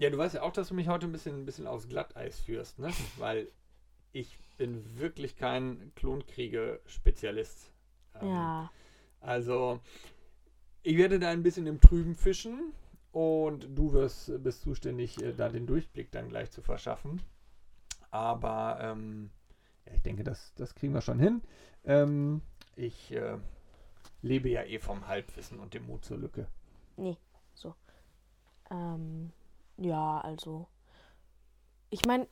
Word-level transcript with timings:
Ja, 0.00 0.08
du 0.08 0.16
weißt 0.16 0.36
ja 0.36 0.42
auch, 0.42 0.52
dass 0.54 0.68
du 0.68 0.74
mich 0.74 0.88
heute 0.88 1.04
ein 1.04 1.12
bisschen, 1.12 1.42
ein 1.42 1.44
bisschen 1.44 1.66
aufs 1.66 1.86
Glatteis 1.86 2.40
führst, 2.40 2.78
ne? 2.78 2.90
Weil 3.18 3.48
ich 4.12 4.38
bin 4.56 4.98
wirklich 4.98 5.36
kein 5.36 5.92
Klonkriege-Spezialist. 5.94 7.70
Ähm, 8.18 8.28
ja. 8.30 8.70
Also, 9.20 9.78
ich 10.82 10.96
werde 10.96 11.18
da 11.18 11.28
ein 11.28 11.42
bisschen 11.42 11.66
im 11.66 11.82
Trüben 11.82 12.14
fischen 12.14 12.72
und 13.12 13.68
du 13.76 13.92
wirst, 13.92 14.42
bist 14.42 14.62
zuständig, 14.62 15.22
äh, 15.22 15.34
da 15.34 15.50
den 15.50 15.66
Durchblick 15.66 16.10
dann 16.12 16.30
gleich 16.30 16.50
zu 16.50 16.62
verschaffen. 16.62 17.20
Aber 18.10 18.78
ähm, 18.80 19.28
ja, 19.84 19.92
ich 19.92 20.00
denke, 20.00 20.24
das, 20.24 20.54
das 20.54 20.74
kriegen 20.74 20.94
wir 20.94 21.02
schon 21.02 21.18
hin. 21.18 21.42
Ähm, 21.84 22.40
ich 22.74 23.12
äh, 23.12 23.36
lebe 24.22 24.48
ja 24.48 24.62
eh 24.64 24.78
vom 24.78 25.06
Halbwissen 25.08 25.60
und 25.60 25.74
dem 25.74 25.84
Mut 25.84 26.06
zur 26.06 26.16
Lücke. 26.16 26.46
Nee, 26.96 27.18
so. 27.52 27.74
Ähm, 28.70 29.30
ja, 29.80 30.20
also. 30.20 30.68
Ich 31.88 32.04
meine, 32.04 32.28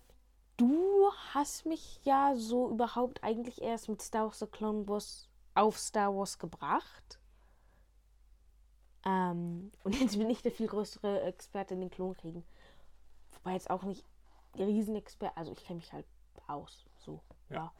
du 0.59 1.11
hast 1.33 1.66
mich 1.66 1.98
ja 2.05 2.34
so 2.37 2.71
überhaupt 2.71 3.24
eigentlich 3.24 3.62
erst 3.62 3.88
mit 3.88 4.02
Star 4.02 4.27
Wars 4.27 4.38
The 4.38 4.47
Clone 4.47 4.87
Wars 4.87 5.29
auf 5.55 5.79
Star 5.79 6.15
Wars 6.15 6.38
gebracht. 6.38 7.19
Ähm, 9.05 9.73
und 9.84 9.98
jetzt 9.98 10.19
bin 10.19 10.29
ich 10.29 10.43
der 10.43 10.52
viel 10.52 10.66
größere 10.66 11.23
Experte 11.23 11.74
in 11.74 11.80
den 11.80 11.91
Klonkriegen. 11.91 12.45
Wobei 13.33 13.55
jetzt 13.55 13.71
auch 13.71 13.83
nicht 13.83 14.05
Riesenexperte, 14.57 15.37
also 15.37 15.52
ich 15.52 15.65
kenne 15.65 15.79
mich 15.79 15.93
halt 15.93 16.07
aus. 16.46 16.85
So, 16.99 17.21
ja. 17.49 17.57
ja. 17.57 17.73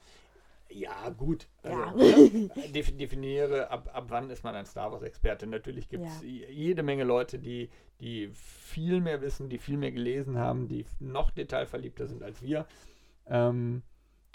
Ja, 0.71 1.09
gut. 1.11 1.49
Also, 1.63 1.79
ja. 1.79 1.93
Ne, 1.93 2.49
definiere, 2.73 3.71
ab, 3.71 3.91
ab 3.93 4.05
wann 4.09 4.31
ist 4.31 4.45
man 4.45 4.55
ein 4.55 4.67
Star 4.67 4.93
Wars-Experte. 4.93 5.47
Natürlich 5.47 5.89
gibt 5.89 6.05
es 6.05 6.23
ja. 6.23 6.49
jede 6.49 6.83
Menge 6.83 7.05
Leute, 7.05 7.39
die, 7.39 7.71
die 8.01 8.29
viel 8.33 9.01
mehr 9.01 9.23
wissen, 9.23 9.49
die 9.49 9.59
viel 9.59 9.79
mehr 9.79 9.93
gelesen 9.93 10.39
haben, 10.39 10.69
die 10.69 10.85
noch 11.01 11.31
detailverliebter 11.31 12.07
sind 12.07 12.23
als 12.23 12.43
wir. 12.43 12.67
Ähm, 13.27 13.83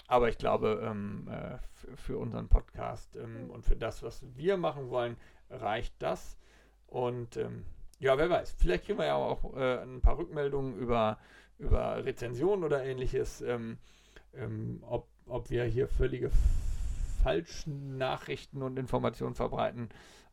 aber 0.06 0.28
ich 0.28 0.38
glaube, 0.38 0.82
ähm, 0.84 1.28
äh, 1.28 1.58
für 1.96 2.18
unseren 2.18 2.48
Podcast 2.48 3.16
ähm, 3.16 3.50
und 3.50 3.64
für 3.64 3.76
das, 3.76 4.02
was 4.02 4.24
wir 4.36 4.56
machen 4.56 4.90
wollen, 4.90 5.16
reicht 5.50 5.94
das. 6.00 6.36
Und 6.86 7.36
ähm, 7.36 7.64
ja, 8.00 8.18
wer 8.18 8.28
weiß, 8.28 8.56
vielleicht 8.58 8.84
kriegen 8.84 8.98
wir 8.98 9.06
ja 9.06 9.14
auch 9.14 9.54
äh, 9.56 9.82
ein 9.82 10.00
paar 10.00 10.18
Rückmeldungen 10.18 10.76
über, 10.76 11.18
über 11.58 12.04
Rezensionen 12.04 12.64
oder 12.64 12.84
ähnliches, 12.84 13.40
ähm, 13.40 13.78
ähm, 14.34 14.82
ob 14.82 15.08
ob 15.26 15.50
wir 15.50 15.64
hier 15.64 15.88
völlige 15.88 16.30
falschen 17.22 17.96
Nachrichten 17.96 18.62
und 18.62 18.78
Informationen 18.78 19.34
verbreiten. 19.34 19.88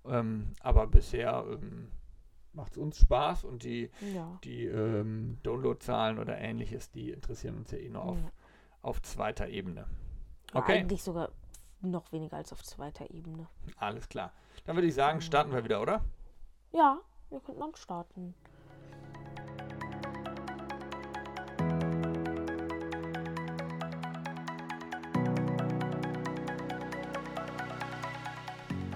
Ähm, 0.06 0.54
aber 0.62 0.88
bisher 0.88 1.46
ähm, 1.48 1.90
macht 2.54 2.74
es 2.74 2.78
uns 2.78 2.98
Spaß 2.98 3.44
und 3.46 3.64
die, 3.64 3.90
ja. 4.14 4.40
die 4.44 4.66
ähm, 4.66 5.38
Downloadzahlen 5.44 6.20
oder 6.20 6.38
ähnliches, 6.38 6.92
die 6.92 7.12
interessieren 7.12 7.58
uns 7.58 7.72
ja 7.72 7.78
eh 7.78 7.90
nur 7.90 8.04
auf, 8.04 8.18
ja. 8.18 8.32
auf 8.82 9.02
zweiter 9.02 9.48
Ebene. 9.48 9.88
Okay. 10.54 10.80
Eigentlich 10.80 11.02
sogar 11.04 11.30
noch 11.82 12.12
weniger 12.12 12.38
als 12.38 12.52
auf 12.52 12.64
zweiter 12.64 13.10
Ebene. 13.12 13.48
Alles 13.78 14.10
klar. 14.10 14.34
Dann 14.66 14.76
würde 14.76 14.88
ich 14.88 14.94
sagen, 14.94 15.22
starten 15.22 15.52
wir 15.52 15.64
wieder, 15.64 15.82
oder? 15.82 16.04
Ja, 16.74 17.00
wir 17.30 17.40
könnten 17.40 17.62
dann 17.62 17.76
starten. 17.76 18.36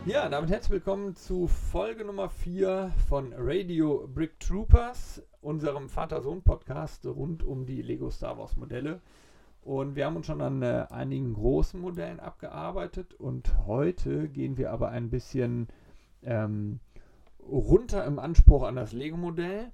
Ja, 0.05 0.29
damit 0.29 0.51
herzlich 0.51 0.69
willkommen 0.69 1.15
zu 1.15 1.47
Folge 1.47 2.05
Nummer 2.05 2.29
4 2.29 2.91
von 3.09 3.33
Radio 3.35 4.07
Brick 4.07 4.39
Troopers, 4.39 5.23
unserem 5.41 5.89
Vater-Sohn-Podcast 5.89 7.07
rund 7.07 7.41
um 7.41 7.65
die 7.65 7.81
Lego 7.81 8.11
Star 8.11 8.37
Wars 8.37 8.55
Modelle. 8.55 9.01
Und 9.63 9.95
wir 9.95 10.05
haben 10.05 10.15
uns 10.15 10.27
schon 10.27 10.41
an 10.41 10.61
äh, 10.61 10.85
einigen 10.91 11.33
großen 11.33 11.81
Modellen 11.81 12.19
abgearbeitet 12.19 13.15
und 13.15 13.65
heute 13.65 14.29
gehen 14.29 14.57
wir 14.57 14.71
aber 14.71 14.89
ein 14.89 15.09
bisschen 15.09 15.69
ähm, 16.21 16.79
runter 17.39 18.05
im 18.05 18.19
Anspruch 18.19 18.61
an 18.61 18.75
das 18.75 18.93
Lego-Modell. 18.93 19.71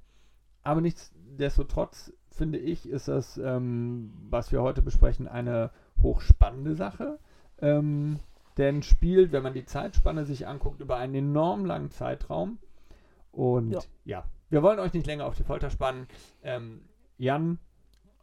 Aber 0.63 0.79
nichtsdestotrotz 0.79 2.13
finde 2.29 2.57
ich, 2.57 2.87
ist 2.87 3.09
das, 3.09 3.37
ähm, 3.37 4.13
was 4.29 4.53
wir 4.53 4.61
heute 4.61 4.81
besprechen, 4.81 5.27
eine 5.27 5.71
hochspannende 6.01 6.75
Sache. 6.75 7.19
Ähm, 7.59 8.21
denn 8.57 8.83
spielt, 8.83 9.31
wenn 9.31 9.43
man 9.43 9.53
die 9.53 9.65
Zeitspanne 9.65 10.25
sich 10.25 10.47
anguckt, 10.47 10.81
über 10.81 10.97
einen 10.97 11.15
enorm 11.15 11.65
langen 11.65 11.91
Zeitraum. 11.91 12.59
Und 13.31 13.71
ja, 13.71 13.81
ja 14.05 14.25
wir 14.49 14.63
wollen 14.63 14.79
euch 14.79 14.93
nicht 14.93 15.07
länger 15.07 15.25
auf 15.25 15.35
die 15.35 15.43
Folter 15.43 15.69
spannen. 15.69 16.07
Ähm, 16.43 16.81
Jan, 17.17 17.59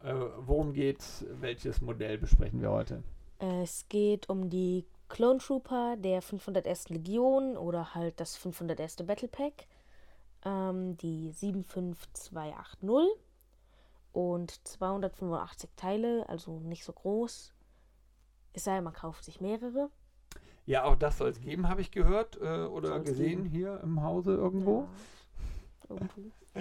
äh, 0.03 0.13
worum 0.37 0.73
geht's? 0.73 1.25
Welches 1.39 1.81
Modell 1.81 2.17
besprechen 2.17 2.61
wir 2.61 2.69
heute? 2.69 3.03
Es 3.39 3.87
geht 3.89 4.29
um 4.29 4.49
die 4.49 4.85
Clone 5.07 5.39
Trooper 5.39 5.95
der 5.97 6.21
501. 6.21 6.89
Legion 6.89 7.57
oder 7.57 7.95
halt 7.95 8.19
das 8.19 8.35
501. 8.37 8.97
Battle 8.97 9.27
Pack. 9.27 9.67
Ähm, 10.45 10.97
die 10.97 11.31
75280 11.31 13.19
und 14.11 14.67
285 14.67 15.69
Teile, 15.75 16.27
also 16.29 16.59
nicht 16.59 16.83
so 16.83 16.93
groß. 16.93 17.53
Es 18.53 18.63
sei, 18.63 18.81
man 18.81 18.93
kauft 18.93 19.23
sich 19.23 19.41
mehrere. 19.41 19.89
Ja, 20.69 20.83
auch 20.83 20.95
das 20.95 21.17
soll 21.17 21.29
es 21.29 21.41
geben, 21.41 21.67
habe 21.67 21.81
ich 21.81 21.89
gehört 21.89 22.37
äh, 22.39 22.65
oder 22.65 22.89
Soll's 22.89 23.09
gesehen 23.09 23.45
geben. 23.45 23.45
hier 23.45 23.79
im 23.81 24.03
Hause 24.03 24.35
irgendwo. 24.35 24.87
Ja. 25.89 25.95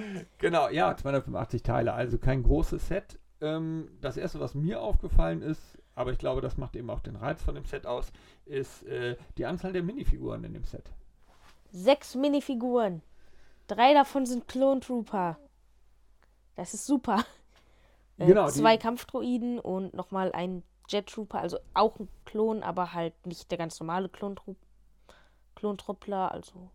genau, 0.38 0.70
ja, 0.70 0.96
285 0.96 1.62
Teile, 1.62 1.92
also 1.92 2.16
kein 2.16 2.42
großes 2.42 2.88
Set. 2.88 3.18
Ähm, 3.42 3.91
das 4.00 4.16
erste, 4.16 4.41
was 4.41 4.54
mir 4.54 4.80
aufgefallen 4.80 5.42
ist, 5.42 5.60
aber 5.94 6.10
ich 6.10 6.16
glaube, 6.16 6.41
das 6.41 6.56
macht 6.56 6.74
eben 6.74 6.88
auch 6.88 7.00
den 7.00 7.16
Reiz 7.16 7.42
von 7.42 7.54
dem 7.54 7.66
Set 7.66 7.86
aus, 7.86 8.10
ist 8.47 8.82
äh, 8.84 9.16
die 9.36 9.44
Anzahl 9.44 9.74
der 9.74 9.82
Minifiguren 9.82 10.42
in 10.42 10.54
dem 10.54 10.64
Set. 10.64 10.91
Sechs 11.70 12.14
Minifiguren. 12.14 13.02
Drei 13.66 13.92
davon 13.92 14.24
sind 14.24 14.48
Clone 14.48 14.80
Trooper. 14.80 15.38
Das 16.54 16.72
ist 16.72 16.86
super. 16.86 17.26
Äh, 18.20 18.26
genau, 18.26 18.48
zwei 18.48 18.76
Kampfdroiden 18.76 19.60
und 19.60 19.94
nochmal 19.94 20.32
ein 20.32 20.64
Jet 20.88 21.06
Trooper, 21.06 21.41
also 21.41 21.59
auch 21.75 21.99
ein 21.99 22.09
Klon, 22.25 22.62
aber 22.62 22.93
halt 22.93 23.15
nicht 23.26 23.50
der 23.50 23.59
ganz 23.59 23.78
normale 23.81 24.09
Klontruppler, 25.54 26.32
also 26.32 26.71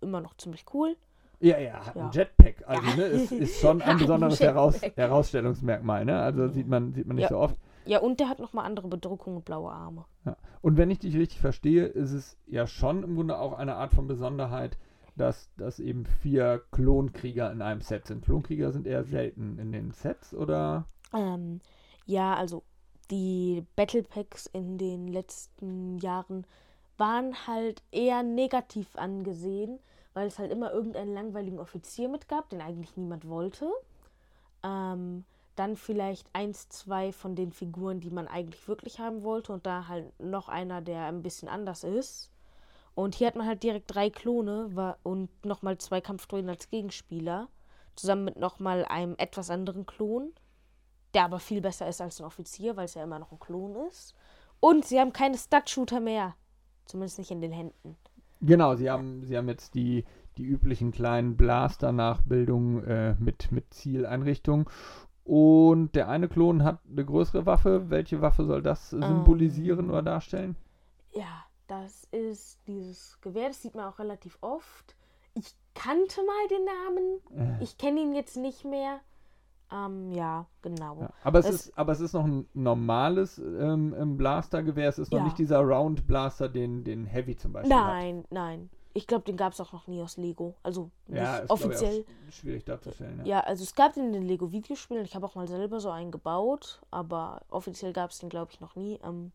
immer 0.00 0.20
noch 0.20 0.36
ziemlich 0.36 0.64
cool. 0.72 0.96
Ja, 1.40 1.58
ja, 1.58 1.86
hat 1.86 1.94
ja. 1.94 2.06
ein 2.06 2.12
Jetpack. 2.12 2.64
Also, 2.66 2.82
ja. 2.88 2.96
ne, 2.96 3.02
ist, 3.02 3.32
ist 3.32 3.60
schon 3.60 3.80
ein 3.82 3.98
besonderes 3.98 4.40
Heraus 4.40 4.80
Herausstellungsmerkmal, 4.82 6.04
ne? 6.04 6.20
Also 6.20 6.48
sieht 6.48 6.66
man, 6.66 6.92
sieht 6.94 7.06
man 7.06 7.16
nicht 7.16 7.24
ja. 7.24 7.28
so 7.28 7.38
oft. 7.38 7.56
Ja, 7.86 8.00
und 8.00 8.20
der 8.20 8.28
hat 8.28 8.38
nochmal 8.38 8.66
andere 8.66 8.88
Bedruckung 8.88 9.36
und 9.36 9.44
blaue 9.44 9.70
Arme. 9.70 10.04
Ja. 10.26 10.36
Und 10.60 10.76
wenn 10.76 10.90
ich 10.90 10.98
dich 10.98 11.16
richtig 11.16 11.40
verstehe, 11.40 11.86
ist 11.86 12.12
es 12.12 12.36
ja 12.46 12.66
schon 12.66 13.02
im 13.02 13.14
Grunde 13.14 13.38
auch 13.38 13.54
eine 13.54 13.76
Art 13.76 13.94
von 13.94 14.06
Besonderheit, 14.06 14.76
dass, 15.16 15.50
dass 15.56 15.80
eben 15.80 16.04
vier 16.04 16.62
Klonkrieger 16.70 17.50
in 17.50 17.62
einem 17.62 17.80
Set 17.80 18.06
sind. 18.06 18.24
Klonkrieger 18.24 18.72
sind 18.72 18.86
eher 18.86 19.04
selten 19.04 19.58
in 19.58 19.72
den 19.72 19.92
Sets, 19.92 20.34
oder? 20.34 20.84
Ähm, 21.14 21.60
ja, 22.04 22.34
also 22.34 22.62
die 23.10 23.64
Battle 23.76 24.02
Packs 24.02 24.46
in 24.46 24.78
den 24.78 25.08
letzten 25.08 25.98
Jahren 25.98 26.46
waren 26.96 27.46
halt 27.46 27.82
eher 27.92 28.22
negativ 28.22 28.96
angesehen, 28.96 29.78
weil 30.14 30.26
es 30.26 30.38
halt 30.38 30.50
immer 30.50 30.72
irgendeinen 30.72 31.14
langweiligen 31.14 31.60
Offizier 31.60 32.08
mitgab, 32.08 32.50
den 32.50 32.60
eigentlich 32.60 32.96
niemand 32.96 33.28
wollte. 33.28 33.70
Ähm, 34.62 35.24
dann 35.54 35.76
vielleicht 35.76 36.28
eins, 36.32 36.68
zwei 36.68 37.12
von 37.12 37.34
den 37.34 37.52
Figuren, 37.52 38.00
die 38.00 38.10
man 38.10 38.28
eigentlich 38.28 38.66
wirklich 38.68 39.00
haben 39.00 39.22
wollte 39.22 39.52
und 39.52 39.66
da 39.66 39.88
halt 39.88 40.18
noch 40.20 40.48
einer, 40.48 40.80
der 40.80 41.06
ein 41.06 41.22
bisschen 41.22 41.48
anders 41.48 41.84
ist. 41.84 42.30
Und 42.94 43.14
hier 43.14 43.28
hat 43.28 43.36
man 43.36 43.46
halt 43.46 43.62
direkt 43.62 43.94
drei 43.94 44.10
Klone 44.10 44.96
und 45.04 45.30
nochmal 45.44 45.78
zwei 45.78 46.00
Kampfdroiden 46.00 46.50
als 46.50 46.68
Gegenspieler, 46.68 47.48
zusammen 47.94 48.24
mit 48.24 48.36
nochmal 48.36 48.84
einem 48.84 49.14
etwas 49.18 49.50
anderen 49.50 49.86
Klon 49.86 50.32
der 51.14 51.24
aber 51.24 51.38
viel 51.38 51.60
besser 51.60 51.88
ist 51.88 52.00
als 52.00 52.20
ein 52.20 52.26
Offizier, 52.26 52.76
weil 52.76 52.84
es 52.84 52.94
ja 52.94 53.02
immer 53.02 53.18
noch 53.18 53.32
ein 53.32 53.38
Klon 53.38 53.76
ist. 53.88 54.14
Und 54.60 54.84
sie 54.84 54.98
haben 54.98 55.12
keine 55.12 55.38
Stud-Shooter 55.38 56.00
mehr. 56.00 56.34
Zumindest 56.84 57.18
nicht 57.18 57.30
in 57.30 57.40
den 57.40 57.52
Händen. 57.52 57.96
Genau, 58.40 58.76
sie 58.76 58.90
haben, 58.90 59.24
sie 59.24 59.36
haben 59.36 59.48
jetzt 59.48 59.74
die, 59.74 60.04
die 60.36 60.44
üblichen 60.44 60.92
kleinen 60.92 61.36
Blaster-Nachbildungen 61.36 62.84
äh, 62.84 63.14
mit, 63.18 63.50
mit 63.52 63.72
Zieleinrichtung. 63.74 64.70
Und 65.24 65.94
der 65.94 66.08
eine 66.08 66.28
Klon 66.28 66.64
hat 66.64 66.78
eine 66.90 67.04
größere 67.04 67.44
Waffe. 67.44 67.90
Welche 67.90 68.22
Waffe 68.22 68.44
soll 68.44 68.62
das 68.62 68.90
symbolisieren 68.90 69.86
ähm, 69.86 69.90
oder 69.90 70.02
darstellen? 70.02 70.56
Ja, 71.12 71.44
das 71.66 72.04
ist 72.12 72.58
dieses 72.66 73.20
Gewehr. 73.20 73.48
Das 73.48 73.60
sieht 73.60 73.74
man 73.74 73.84
auch 73.84 73.98
relativ 73.98 74.38
oft. 74.40 74.96
Ich 75.34 75.54
kannte 75.74 76.20
mal 76.24 76.48
den 76.48 76.64
Namen. 76.64 77.58
Äh. 77.60 77.62
Ich 77.62 77.76
kenne 77.76 78.00
ihn 78.00 78.14
jetzt 78.14 78.36
nicht 78.36 78.64
mehr. 78.64 79.00
Ähm, 79.72 80.12
ja, 80.12 80.46
genau. 80.62 80.98
Ja, 81.00 81.10
aber, 81.24 81.40
es, 81.40 81.46
es, 81.48 81.54
ist, 81.66 81.78
aber 81.78 81.92
es 81.92 82.00
ist 82.00 82.12
noch 82.14 82.24
ein 82.24 82.48
normales 82.54 83.38
ähm, 83.38 84.16
Blastergewehr. 84.16 84.88
Es 84.88 84.98
ist 84.98 85.12
noch 85.12 85.18
ja. 85.18 85.24
nicht 85.24 85.38
dieser 85.38 85.60
Round 85.60 86.06
Blaster, 86.06 86.48
den, 86.48 86.84
den 86.84 87.04
Heavy 87.04 87.36
zum 87.36 87.52
Beispiel 87.52 87.74
Nein, 87.74 88.18
hat. 88.18 88.32
nein. 88.32 88.70
Ich 88.94 89.06
glaube, 89.06 89.24
den 89.24 89.36
gab 89.36 89.52
es 89.52 89.60
auch 89.60 89.72
noch 89.72 89.86
nie 89.86 90.02
aus 90.02 90.16
Lego. 90.16 90.54
Also 90.62 90.90
nicht 91.06 91.18
Ja, 91.18 91.36
ist, 91.36 91.50
offiziell. 91.50 92.04
ich, 92.28 92.34
schwierig 92.34 92.64
darzustellen. 92.64 93.20
Ja. 93.20 93.24
Ja, 93.26 93.40
also 93.40 93.62
es 93.62 93.74
gab 93.74 93.92
den 93.92 94.06
in 94.06 94.12
den 94.12 94.22
Lego-Videospielen. 94.24 95.04
Ich 95.04 95.14
habe 95.14 95.26
auch 95.26 95.34
mal 95.34 95.46
selber 95.46 95.78
so 95.78 95.90
einen 95.90 96.10
gebaut, 96.10 96.80
aber 96.90 97.42
offiziell 97.50 97.92
gab 97.92 98.10
es 98.10 98.18
den, 98.18 98.28
glaube 98.28 98.50
ich, 98.52 98.60
noch 98.60 98.74
nie. 98.74 98.98
Ähm, 99.04 99.32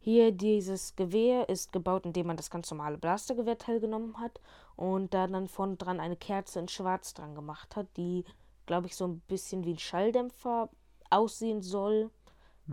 Hier 0.00 0.32
dieses 0.32 0.96
Gewehr 0.96 1.48
ist 1.50 1.70
gebaut, 1.72 2.06
indem 2.06 2.28
man 2.28 2.36
das 2.38 2.50
ganz 2.50 2.70
normale 2.70 2.96
Blastergewehr 2.96 3.58
teilgenommen 3.58 4.18
hat 4.18 4.40
und 4.74 5.12
da 5.14 5.26
dann 5.26 5.48
vorne 5.48 5.76
dran 5.76 6.00
eine 6.00 6.16
Kerze 6.16 6.58
in 6.58 6.68
Schwarz 6.68 7.12
dran 7.14 7.34
gemacht 7.34 7.76
hat, 7.76 7.86
die, 7.98 8.24
glaube 8.66 8.86
ich, 8.86 8.96
so 8.96 9.06
ein 9.06 9.20
bisschen 9.28 9.64
wie 9.64 9.72
ein 9.74 9.78
Schalldämpfer 9.78 10.68
aussehen 11.10 11.62
soll. 11.62 12.10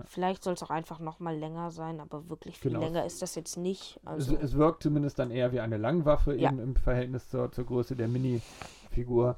Vielleicht 0.06 0.44
soll 0.44 0.56
es 0.56 0.64
auch 0.64 0.72
einfach 0.72 0.98
noch 1.00 1.20
mal 1.20 1.38
länger 1.38 1.70
sein, 1.70 2.00
aber 2.00 2.28
wirklich 2.28 2.58
viel 2.58 2.72
Genau. 2.72 2.84
länger 2.84 3.06
ist 3.06 3.22
das 3.22 3.36
jetzt 3.36 3.58
nicht. 3.58 4.00
Es, 4.02 4.08
Also, 4.08 4.38
es 4.38 4.54
wirkt 4.56 4.82
zumindest 4.82 5.20
dann 5.20 5.30
eher 5.30 5.52
wie 5.52 5.60
eine 5.60 5.78
Langwaffe 5.78 6.34
Ja. 6.36 6.50
eben 6.50 6.58
im 6.60 6.76
Verhältnis 6.76 7.30
zur, 7.30 7.52
zur 7.52 7.66
Größe 7.66 7.96
der 7.96 8.08
Minifigur. 8.08 9.38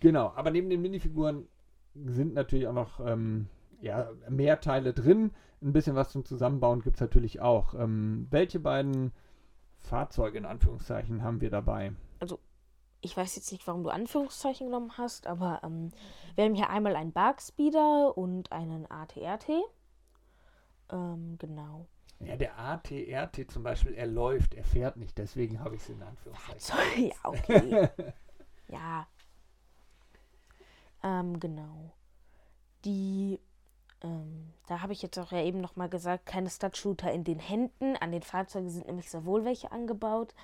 Genau, 0.00 0.32
aber 0.34 0.50
neben 0.50 0.70
den 0.70 0.80
Minifiguren 0.80 1.46
sind 1.94 2.32
natürlich 2.32 2.66
auch 2.66 2.72
noch 2.72 3.00
ähm, 3.06 3.48
ja, 3.82 4.08
mehr 4.30 4.58
Teile 4.60 4.94
drin. 4.94 5.32
Ein 5.60 5.72
bisschen 5.74 5.96
was 5.96 6.12
zum 6.12 6.24
Zusammenbauen 6.24 6.80
gibt 6.80 6.96
es 6.96 7.00
natürlich 7.02 7.40
auch. 7.40 7.74
Ähm, 7.74 8.26
welche 8.30 8.60
beiden 8.60 9.12
Fahrzeuge 9.80 10.38
in 10.38 10.46
Anführungszeichen 10.46 11.22
haben 11.22 11.42
wir 11.42 11.50
dabei? 11.50 11.92
Ich 13.00 13.16
weiß 13.16 13.36
jetzt 13.36 13.52
nicht, 13.52 13.66
warum 13.66 13.84
du 13.84 13.90
Anführungszeichen 13.90 14.66
genommen 14.66 14.96
hast, 14.98 15.26
aber 15.26 15.60
ähm, 15.62 15.92
wir 16.34 16.44
haben 16.44 16.54
hier 16.54 16.70
einmal 16.70 16.96
einen 16.96 17.12
Barkspeeder 17.12 18.16
und 18.16 18.50
einen 18.52 18.90
ATRT. 18.90 19.48
Ähm, 20.90 21.36
genau. 21.38 21.86
Ja, 22.20 22.36
der 22.36 22.58
ATRT 22.58 23.50
zum 23.50 23.62
Beispiel, 23.62 23.94
er 23.94 24.06
läuft, 24.06 24.54
er 24.54 24.64
fährt 24.64 24.96
nicht, 24.96 25.16
deswegen 25.18 25.60
habe 25.60 25.76
ich 25.76 25.82
es 25.82 25.90
in 25.90 26.02
Anführungszeichen. 26.02 26.58
So, 26.58 27.02
ja, 27.02 27.14
okay. 27.22 27.88
ja. 28.68 29.06
Ähm, 31.04 31.38
genau. 31.38 31.92
Die, 32.84 33.38
ähm, 34.02 34.52
da 34.66 34.82
habe 34.82 34.92
ich 34.92 35.02
jetzt 35.02 35.18
auch 35.18 35.30
ja 35.30 35.42
eben 35.42 35.60
nochmal 35.60 35.88
gesagt, 35.88 36.26
keine 36.26 36.50
Stud-Shooter 36.50 37.12
in 37.12 37.22
den 37.22 37.38
Händen. 37.38 37.96
An 37.96 38.10
den 38.10 38.22
Fahrzeugen 38.22 38.70
sind 38.70 38.86
nämlich 38.86 39.10
sehr 39.10 39.24
wohl 39.24 39.44
welche 39.44 39.70
angebaut. 39.70 40.34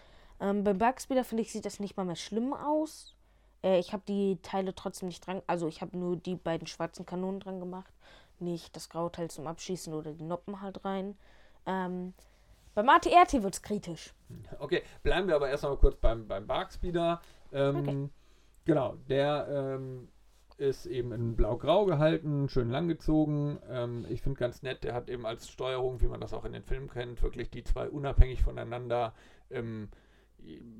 Ähm, 0.40 0.64
beim 0.64 0.78
Bugspeeder 0.78 1.24
finde 1.24 1.42
ich, 1.42 1.52
sieht 1.52 1.64
das 1.64 1.80
nicht 1.80 1.96
mal 1.96 2.04
mehr 2.04 2.16
schlimm 2.16 2.52
aus. 2.52 3.14
Äh, 3.62 3.78
ich 3.78 3.92
habe 3.92 4.02
die 4.06 4.38
Teile 4.42 4.74
trotzdem 4.74 5.08
nicht 5.08 5.26
dran, 5.26 5.42
also 5.46 5.68
ich 5.68 5.80
habe 5.80 5.96
nur 5.96 6.16
die 6.16 6.36
beiden 6.36 6.66
schwarzen 6.66 7.06
Kanonen 7.06 7.40
dran 7.40 7.60
gemacht. 7.60 7.92
Nicht 8.40 8.74
das 8.76 8.88
graue 8.88 9.12
Teil 9.12 9.30
zum 9.30 9.46
Abschießen 9.46 9.94
oder 9.94 10.12
die 10.12 10.24
Noppen 10.24 10.60
halt 10.60 10.84
rein. 10.84 11.16
Ähm, 11.66 12.14
beim 12.74 12.88
ATRT 12.88 13.42
wird 13.42 13.54
es 13.54 13.62
kritisch. 13.62 14.12
Okay, 14.58 14.82
bleiben 15.02 15.28
wir 15.28 15.36
aber 15.36 15.48
erst 15.48 15.62
mal 15.62 15.76
kurz 15.76 15.96
beim, 15.96 16.26
beim 16.26 16.46
Barkspeeder. 16.46 17.20
Ähm, 17.52 17.76
Okay. 17.76 18.08
Genau, 18.66 18.96
der 19.08 19.46
ähm, 19.50 20.08
ist 20.56 20.86
eben 20.86 21.12
in 21.12 21.36
blau-grau 21.36 21.84
gehalten, 21.84 22.48
schön 22.48 22.70
langgezogen. 22.70 23.58
Ähm, 23.68 24.06
ich 24.08 24.22
finde 24.22 24.38
ganz 24.38 24.62
nett, 24.62 24.84
der 24.84 24.94
hat 24.94 25.10
eben 25.10 25.26
als 25.26 25.48
Steuerung, 25.50 26.00
wie 26.00 26.06
man 26.06 26.20
das 26.20 26.32
auch 26.32 26.44
in 26.44 26.52
den 26.52 26.62
Filmen 26.62 26.88
kennt, 26.88 27.22
wirklich 27.22 27.50
die 27.50 27.62
zwei 27.62 27.88
unabhängig 27.88 28.42
voneinander 28.42 29.12
ähm, 29.50 29.90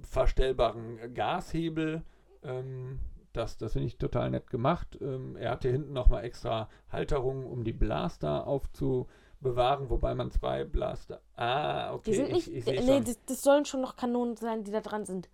verstellbaren 0.03 1.15
Gashebel. 1.15 2.03
Ähm, 2.43 3.01
das 3.33 3.57
das 3.59 3.73
finde 3.73 3.89
ich 3.89 3.99
total 3.99 4.31
nett 4.31 4.49
gemacht. 4.51 4.99
Ähm, 5.01 5.37
er 5.37 5.51
hat 5.51 5.63
hier 5.63 5.73
hinten 5.73 5.93
nochmal 5.93 6.25
extra 6.25 6.69
Halterungen, 6.91 7.47
um 7.47 7.65
die 7.65 7.73
Blaster 7.73 8.47
aufzubewahren, 8.47 9.91
wobei 9.91 10.15
man 10.15 10.31
zwei 10.31 10.65
Blaster. 10.65 11.21
Ah, 11.37 11.93
okay. 11.95 12.11
Die 12.11 12.17
sind 12.17 12.33
nicht. 12.33 12.49
ich, 12.49 12.67
ich 12.67 12.87
nee, 12.87 13.01
das, 13.01 13.19
das 13.27 13.43
sollen 13.43 13.65
schon 13.65 13.81
noch 13.81 13.97
Kanonen 13.97 14.37
sein, 14.37 14.63
die 14.65 14.71
da 14.71 14.81
dran 14.81 15.05
sind. 15.05 15.29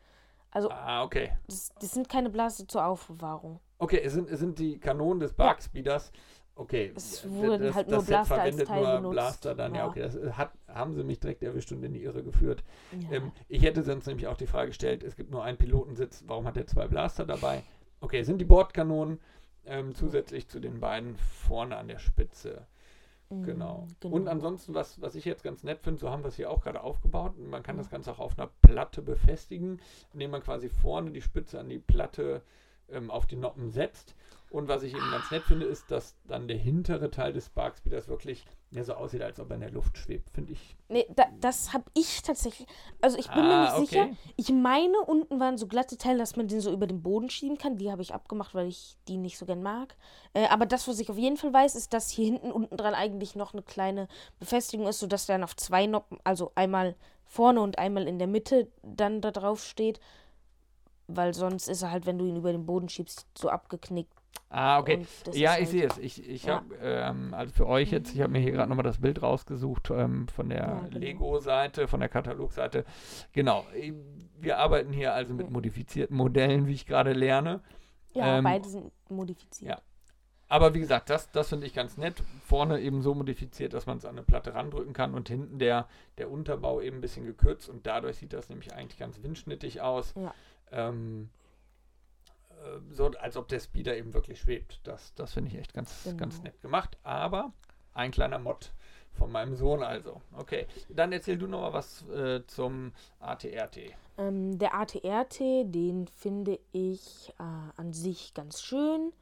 Also, 0.50 0.70
Ah, 0.70 1.04
okay. 1.04 1.32
das, 1.46 1.72
das 1.80 1.92
sind 1.92 2.08
keine 2.08 2.30
Blaster 2.30 2.66
zur 2.66 2.84
Aufbewahrung. 2.84 3.60
Okay, 3.78 4.00
es 4.02 4.12
sind, 4.14 4.28
es 4.28 4.40
sind 4.40 4.58
die 4.58 4.78
Kanonen 4.78 5.20
des 5.20 5.32
Barkspeeders. 5.32 6.10
Okay. 6.60 6.92
Es 6.94 7.26
wurden 7.28 7.74
halt 7.74 7.88
nur 7.88 8.00
Set 8.00 8.08
Blaster 8.08 8.34
als 8.34 8.54
verwendet 8.56 8.68
Teil 8.68 9.00
nur. 9.00 9.12
Blaster 9.12 9.54
dann, 9.54 9.74
ja, 9.74 9.80
Ja. 9.80 9.88
okay. 9.88 10.00
Das 10.02 10.14
äh, 10.16 10.32
hat, 10.32 10.52
haben 10.68 10.94
sie 10.94 11.02
mich 11.04 11.18
direkt 11.18 11.42
erwischt 11.42 11.72
und 11.72 11.82
in 11.82 11.94
die 11.94 12.02
Irre 12.02 12.22
geführt. 12.22 12.62
Ja. 13.10 13.16
Ähm, 13.16 13.32
ich 13.48 13.62
hätte 13.62 13.82
sonst 13.82 14.06
nämlich 14.06 14.26
auch 14.26 14.36
die 14.36 14.46
Frage 14.46 14.68
gestellt, 14.68 15.02
es 15.02 15.16
gibt 15.16 15.30
nur 15.30 15.42
einen 15.42 15.56
Pilotensitz, 15.56 16.22
warum 16.26 16.46
hat 16.46 16.58
er 16.58 16.66
zwei 16.66 16.86
Blaster 16.86 17.24
dabei? 17.24 17.62
Okay, 18.02 18.22
sind 18.24 18.38
die 18.38 18.44
Bordkanonen 18.44 19.20
ähm, 19.64 19.94
zusätzlich 19.94 20.48
zu 20.48 20.60
den 20.60 20.80
beiden 20.80 21.16
vorne 21.16 21.76
an 21.78 21.88
der 21.88 21.98
Spitze. 21.98 22.66
Mm, 23.30 23.42
Genau. 23.44 23.86
genau. 24.00 24.14
Und 24.16 24.28
ansonsten, 24.28 24.74
was, 24.74 25.00
was 25.00 25.14
ich 25.14 25.24
jetzt 25.24 25.42
ganz 25.42 25.62
nett 25.64 25.80
finde, 25.80 25.98
so 26.00 26.10
haben 26.10 26.22
wir 26.24 26.28
es 26.28 26.36
hier 26.36 26.50
auch 26.50 26.60
gerade 26.62 26.82
aufgebaut. 26.82 27.38
Man 27.38 27.62
kann 27.62 27.76
Mhm. 27.76 27.80
das 27.80 27.88
Ganze 27.90 28.10
auch 28.12 28.18
auf 28.18 28.38
einer 28.38 28.50
Platte 28.60 29.00
befestigen, 29.00 29.80
indem 30.12 30.32
man 30.32 30.42
quasi 30.42 30.68
vorne 30.68 31.10
die 31.10 31.22
Spitze 31.22 31.58
an 31.58 31.70
die 31.70 31.78
Platte 31.78 32.42
ähm, 32.90 33.10
auf 33.10 33.26
die 33.26 33.36
Noppen 33.36 33.70
setzt. 33.70 34.14
Und 34.50 34.66
was 34.66 34.82
ich 34.82 34.92
eben 34.92 35.10
ganz 35.12 35.30
nett 35.30 35.44
finde, 35.44 35.64
ist, 35.64 35.92
dass 35.92 36.16
dann 36.26 36.48
der 36.48 36.56
hintere 36.56 37.08
Teil 37.12 37.32
des 37.32 37.46
Sparkspeeders 37.46 38.08
wirklich 38.08 38.44
ja, 38.72 38.82
so 38.82 38.94
aussieht, 38.94 39.22
als 39.22 39.38
ob 39.38 39.48
er 39.50 39.54
in 39.54 39.60
der 39.60 39.70
Luft 39.70 39.96
schwebt. 39.96 40.28
Finde 40.30 40.54
ich. 40.54 40.76
Nee, 40.88 41.06
da, 41.14 41.26
das 41.40 41.72
habe 41.72 41.84
ich 41.94 42.20
tatsächlich. 42.22 42.66
Also 43.00 43.16
ich 43.16 43.28
bin 43.30 43.44
mir 43.44 43.54
Ah, 43.54 43.78
nicht 43.78 43.92
okay. 43.92 44.08
sicher. 44.10 44.16
Ich 44.36 44.50
meine, 44.50 44.98
unten 45.06 45.38
waren 45.38 45.56
so 45.56 45.68
glatte 45.68 45.96
Teile, 45.96 46.18
dass 46.18 46.34
man 46.34 46.48
den 46.48 46.60
so 46.60 46.72
über 46.72 46.88
den 46.88 47.00
Boden 47.00 47.30
schieben 47.30 47.58
kann. 47.58 47.76
Die 47.76 47.92
habe 47.92 48.02
ich 48.02 48.12
abgemacht, 48.12 48.52
weil 48.54 48.66
ich 48.66 48.96
die 49.06 49.18
nicht 49.18 49.38
so 49.38 49.46
gern 49.46 49.62
mag. 49.62 49.94
Äh, 50.34 50.48
aber 50.48 50.66
das, 50.66 50.88
was 50.88 50.98
ich 50.98 51.10
auf 51.10 51.18
jeden 51.18 51.36
Fall 51.36 51.52
weiß, 51.52 51.76
ist, 51.76 51.92
dass 51.92 52.10
hier 52.10 52.24
hinten 52.24 52.50
unten 52.50 52.76
dran 52.76 52.94
eigentlich 52.94 53.36
noch 53.36 53.52
eine 53.52 53.62
kleine 53.62 54.08
Befestigung 54.40 54.88
ist, 54.88 54.98
sodass 54.98 55.26
der 55.26 55.36
dann 55.36 55.44
auf 55.44 55.54
zwei 55.54 55.86
Noppen, 55.86 56.18
also 56.24 56.50
einmal 56.56 56.96
vorne 57.24 57.60
und 57.60 57.78
einmal 57.78 58.08
in 58.08 58.18
der 58.18 58.26
Mitte 58.26 58.66
dann 58.82 59.20
da 59.20 59.30
drauf 59.30 59.62
steht. 59.64 60.00
Weil 61.06 61.34
sonst 61.34 61.68
ist 61.68 61.82
er 61.82 61.92
halt, 61.92 62.06
wenn 62.06 62.18
du 62.18 62.26
ihn 62.26 62.36
über 62.36 62.50
den 62.50 62.66
Boden 62.66 62.88
schiebst, 62.88 63.26
so 63.38 63.48
abgeknickt. 63.48 64.19
Ah, 64.52 64.80
okay. 64.80 65.06
Ja, 65.32 65.52
ich 65.54 65.58
halt- 65.60 65.68
sehe 65.68 65.86
es. 65.86 65.98
Ich, 65.98 66.28
ich 66.28 66.44
Ja. 66.44 66.56
habe, 66.56 66.74
ähm, 66.82 67.32
also 67.34 67.52
für 67.52 67.66
euch 67.68 67.90
jetzt, 67.92 68.12
ich 68.14 68.20
habe 68.20 68.32
mir 68.32 68.40
hier 68.40 68.50
gerade 68.50 68.68
nochmal 68.68 68.82
das 68.84 69.00
Bild 69.00 69.22
rausgesucht 69.22 69.90
ähm, 69.90 70.26
von 70.28 70.48
der 70.48 70.58
Ja, 70.58 70.80
genau. 70.80 70.98
Lego-Seite, 70.98 71.86
von 71.86 72.00
der 72.00 72.08
Katalogseite. 72.08 72.84
Genau. 73.32 73.64
Wir 74.40 74.58
arbeiten 74.58 74.92
hier 74.92 75.14
also 75.14 75.34
mit 75.34 75.50
modifizierten 75.50 76.16
Modellen, 76.16 76.66
wie 76.66 76.72
ich 76.72 76.86
gerade 76.86 77.12
lerne. 77.12 77.60
Ja, 78.12 78.38
Ähm, 78.38 78.44
beide 78.44 78.68
sind 78.68 78.90
modifiziert. 79.08 79.70
ja. 79.70 79.80
Aber 80.48 80.74
wie 80.74 80.80
gesagt, 80.80 81.10
das, 81.10 81.30
das 81.30 81.48
finde 81.50 81.68
ich 81.68 81.74
ganz 81.74 81.96
nett. 81.96 82.20
Vorne 82.44 82.80
eben 82.80 83.02
so 83.02 83.14
modifiziert, 83.14 83.72
dass 83.72 83.86
man 83.86 83.98
es 83.98 84.04
an 84.04 84.16
eine 84.16 84.24
Platte 84.24 84.52
randrücken 84.52 84.92
kann 84.92 85.14
und 85.14 85.28
hinten 85.28 85.60
der, 85.60 85.86
der 86.18 86.28
Unterbau 86.28 86.80
eben 86.80 86.96
ein 86.96 87.00
bisschen 87.00 87.24
gekürzt 87.24 87.68
und 87.68 87.86
dadurch 87.86 88.16
sieht 88.16 88.32
das 88.32 88.48
nämlich 88.48 88.74
eigentlich 88.74 88.98
ganz 88.98 89.22
windschnittig 89.22 89.80
aus. 89.80 90.12
Ja. 90.16 90.34
Ähm, 90.72 91.28
äh, 91.30 91.39
so, 92.90 93.06
als 93.20 93.36
ob 93.36 93.48
der 93.48 93.60
Speeder 93.60 93.96
eben 93.96 94.12
wirklich 94.14 94.40
schwebt. 94.40 94.80
Das, 94.84 95.14
das 95.14 95.32
finde 95.32 95.50
ich 95.50 95.58
echt 95.58 95.74
ganz, 95.74 96.08
ganz 96.16 96.36
Genau. 96.36 96.44
nett 96.44 96.60
gemacht. 96.60 96.98
Aber 97.02 97.52
ein 97.94 98.10
kleiner 98.10 98.38
Mod 98.38 98.72
von 99.12 99.32
meinem 99.32 99.56
Sohn 99.56 99.82
also. 99.82 100.20
Okay, 100.36 100.66
dann 100.88 101.12
erzähl 101.12 101.36
du 101.38 101.46
noch 101.46 101.60
mal 101.60 101.72
was 101.72 102.06
äh, 102.08 102.46
zum 102.46 102.92
ATRT. 103.18 103.78
Ähm, 104.18 104.58
der 104.58 104.74
ATRT, 104.74 105.40
den 105.40 106.06
finde 106.08 106.58
ich 106.72 107.32
äh, 107.38 107.42
an 107.80 107.92
sich 107.92 108.34
ganz 108.34 108.62
schön. 108.62 109.12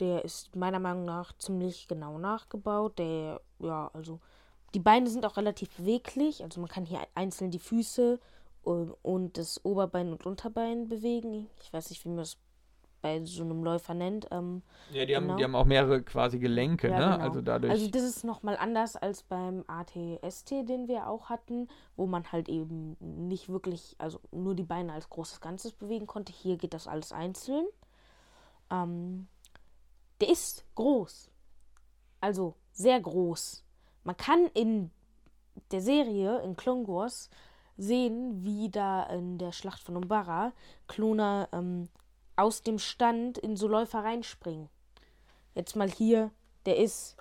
Der 0.00 0.24
ist 0.24 0.56
meiner 0.56 0.78
Meinung 0.78 1.04
nach 1.04 1.36
ziemlich 1.38 1.86
genau 1.88 2.18
nachgebaut. 2.18 2.98
Der, 2.98 3.40
ja, 3.58 3.90
also 3.92 4.20
die 4.74 4.80
Beine 4.80 5.08
sind 5.08 5.26
auch 5.26 5.36
relativ 5.36 5.70
beweglich. 5.76 6.42
Also 6.42 6.60
man 6.60 6.68
kann 6.70 6.86
hier 6.86 7.00
einzeln 7.14 7.50
die 7.50 7.58
Füße 7.58 8.18
äh, 8.64 8.68
und 8.68 9.36
das 9.38 9.64
Oberbein 9.64 10.12
und 10.12 10.24
Unterbein 10.24 10.88
bewegen. 10.88 11.48
Ich 11.62 11.72
weiß 11.72 11.90
nicht, 11.90 12.04
wie 12.04 12.08
man 12.08 12.18
das 12.18 12.36
bei 13.02 13.24
so 13.24 13.42
einem 13.42 13.62
Läufer 13.62 13.92
nennt. 13.94 14.28
Ähm, 14.30 14.62
Ja, 14.92 15.04
die, 15.04 15.14
haben, 15.14 15.24
Genau. 15.24 15.36
die 15.36 15.44
haben 15.44 15.54
auch 15.54 15.64
mehrere 15.66 16.02
quasi 16.02 16.38
Gelenke, 16.38 16.88
Ja, 16.88 16.98
ne? 16.98 17.12
genau. 17.16 17.24
Also 17.28 17.42
dadurch. 17.42 17.72
Also 17.72 17.88
das 17.90 18.02
ist 18.02 18.24
nochmal 18.24 18.56
anders 18.56 18.96
als 18.96 19.22
beim 19.24 19.64
ATST, 19.66 20.50
den 20.68 20.88
wir 20.88 21.08
auch 21.08 21.28
hatten, 21.28 21.68
wo 21.96 22.06
man 22.06 22.30
halt 22.32 22.48
eben 22.48 22.96
nicht 23.00 23.48
wirklich, 23.48 23.96
also 23.98 24.20
nur 24.30 24.54
die 24.54 24.62
Beine 24.62 24.92
als 24.92 25.10
großes 25.10 25.40
Ganzes 25.40 25.72
bewegen 25.72 26.06
konnte. 26.06 26.32
Hier 26.32 26.56
geht 26.56 26.72
das 26.74 26.86
alles 26.86 27.12
einzeln. 27.12 27.66
Ähm, 28.70 29.26
der 30.20 30.30
ist 30.30 30.64
groß. 30.76 31.30
Also 32.20 32.54
sehr 32.72 33.00
groß. 33.00 33.64
Man 34.04 34.16
kann 34.16 34.46
in 34.54 34.90
der 35.70 35.80
Serie, 35.80 36.38
in 36.42 36.56
Clone 36.56 36.86
Wars, 36.88 37.28
sehen, 37.76 38.44
wie 38.44 38.70
da 38.70 39.02
in 39.04 39.38
der 39.38 39.52
Schlacht 39.52 39.82
von 39.82 39.96
Umbara 39.96 40.52
Kloner 40.86 41.48
ähm, 41.52 41.88
aus 42.36 42.62
dem 42.62 42.78
Stand 42.78 43.38
in 43.38 43.56
so 43.56 43.68
Läufer 43.68 44.04
reinspringen. 44.04 44.68
Jetzt 45.54 45.76
mal 45.76 45.90
hier, 45.90 46.30
der 46.66 46.78
ist 46.78 47.16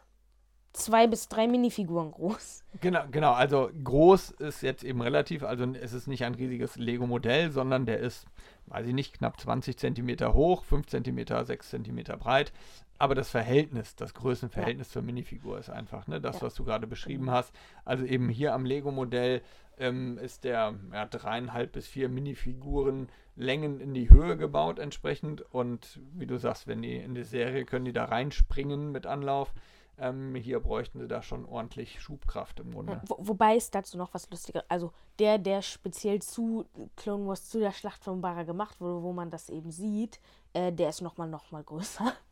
zwei 0.73 1.07
bis 1.07 1.27
drei 1.27 1.47
Minifiguren 1.47 2.11
groß. 2.11 2.63
Genau, 2.79 3.03
genau. 3.11 3.33
Also 3.33 3.69
groß 3.83 4.31
ist 4.31 4.63
jetzt 4.63 4.83
eben 4.83 5.01
relativ. 5.01 5.43
Also 5.43 5.65
es 5.65 5.93
ist 5.93 6.07
nicht 6.07 6.23
ein 6.23 6.35
riesiges 6.35 6.77
Lego-Modell, 6.77 7.51
sondern 7.51 7.85
der 7.85 7.99
ist, 7.99 8.25
weiß 8.67 8.87
ich 8.87 8.93
nicht, 8.93 9.13
knapp 9.13 9.39
20 9.39 9.77
Zentimeter 9.77 10.33
hoch, 10.33 10.63
5 10.63 10.87
Zentimeter, 10.87 11.43
6 11.43 11.69
Zentimeter 11.69 12.15
breit. 12.15 12.53
Aber 12.97 13.13
das 13.13 13.29
Verhältnis, 13.29 13.95
das 13.95 14.13
Größenverhältnis 14.13 14.87
ja. 14.89 14.93
zur 14.93 15.01
Minifigur 15.01 15.59
ist 15.59 15.69
einfach, 15.69 16.07
ne? 16.07 16.21
Das, 16.21 16.37
ja. 16.37 16.43
was 16.43 16.55
du 16.55 16.63
gerade 16.63 16.87
beschrieben 16.87 17.25
genau. 17.25 17.33
hast. 17.33 17.53
Also 17.83 18.05
eben 18.05 18.29
hier 18.29 18.53
am 18.53 18.63
Lego-Modell 18.63 19.41
ähm, 19.77 20.17
ist 20.17 20.43
der 20.43 20.75
ja, 20.93 21.05
dreieinhalb 21.05 21.73
bis 21.73 21.87
vier 21.87 22.09
Minifiguren 22.09 23.09
Längen 23.41 23.79
in 23.79 23.93
die 23.93 24.09
Höhe 24.09 24.37
gebaut 24.37 24.79
entsprechend. 24.79 25.41
Und 25.53 25.99
wie 26.13 26.27
du 26.27 26.37
sagst, 26.37 26.67
wenn 26.67 26.81
die 26.81 26.97
in 26.97 27.15
die 27.15 27.23
Serie 27.23 27.65
können 27.65 27.85
die 27.85 27.93
da 27.93 28.05
reinspringen 28.05 28.91
mit 28.91 29.05
Anlauf. 29.05 29.53
Ähm, 29.97 30.35
hier 30.35 30.59
bräuchten 30.59 30.99
sie 30.99 31.07
da 31.07 31.21
schon 31.21 31.45
ordentlich 31.45 32.01
Schubkraft 32.01 32.59
im 32.59 32.71
Grunde. 32.71 33.01
Wo, 33.07 33.17
wobei 33.19 33.55
es 33.55 33.69
dazu 33.69 33.97
noch 33.97 34.13
was 34.13 34.29
Lustiges, 34.31 34.63
also 34.67 34.93
der, 35.19 35.37
der 35.37 35.61
speziell 35.61 36.21
zu 36.21 36.65
Clone 36.95 37.27
Wars, 37.27 37.49
zu 37.49 37.59
der 37.59 37.71
Schlacht 37.71 38.03
von 38.03 38.21
Barra 38.21 38.43
gemacht 38.43 38.79
wurde, 38.81 39.03
wo 39.03 39.13
man 39.13 39.29
das 39.29 39.49
eben 39.49 39.71
sieht, 39.71 40.19
äh, 40.53 40.71
der 40.71 40.89
ist 40.89 41.01
nochmal 41.01 41.27
noch 41.27 41.51
mal 41.51 41.63
größer. 41.63 42.13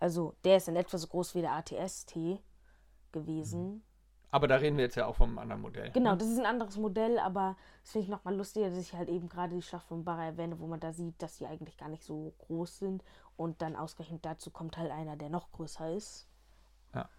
Also 0.00 0.34
der 0.42 0.56
ist 0.56 0.66
in 0.66 0.74
etwa 0.74 0.98
so 0.98 1.06
groß 1.06 1.36
wie 1.36 1.42
der 1.42 1.52
ATST 1.52 2.16
gewesen. 3.12 3.74
Mhm. 3.74 3.82
Aber 4.32 4.48
da 4.48 4.56
reden 4.56 4.78
wir 4.78 4.84
jetzt 4.84 4.96
ja 4.96 5.06
auch 5.06 5.16
vom 5.16 5.38
anderen 5.38 5.60
Modell. 5.60 5.90
Genau, 5.90 6.12
ne? 6.12 6.16
das 6.16 6.28
ist 6.28 6.38
ein 6.38 6.46
anderes 6.46 6.78
Modell, 6.78 7.18
aber 7.18 7.54
das 7.82 7.92
finde 7.92 8.06
ich 8.06 8.10
nochmal 8.10 8.34
lustiger, 8.34 8.70
dass 8.70 8.78
ich 8.78 8.94
halt 8.94 9.10
eben 9.10 9.28
gerade 9.28 9.54
die 9.54 9.60
Schlacht 9.60 9.86
von 9.86 10.04
Barra 10.04 10.24
erwähne, 10.24 10.58
wo 10.58 10.66
man 10.66 10.80
da 10.80 10.94
sieht, 10.94 11.20
dass 11.20 11.36
sie 11.36 11.46
eigentlich 11.46 11.76
gar 11.76 11.90
nicht 11.90 12.02
so 12.02 12.32
groß 12.38 12.78
sind. 12.78 13.04
Und 13.36 13.60
dann 13.60 13.76
ausgerechnet 13.76 14.24
dazu 14.24 14.50
kommt 14.50 14.78
halt 14.78 14.90
einer, 14.90 15.16
der 15.16 15.28
noch 15.28 15.52
größer 15.52 15.92
ist. 15.92 16.26
Ja. 16.94 17.10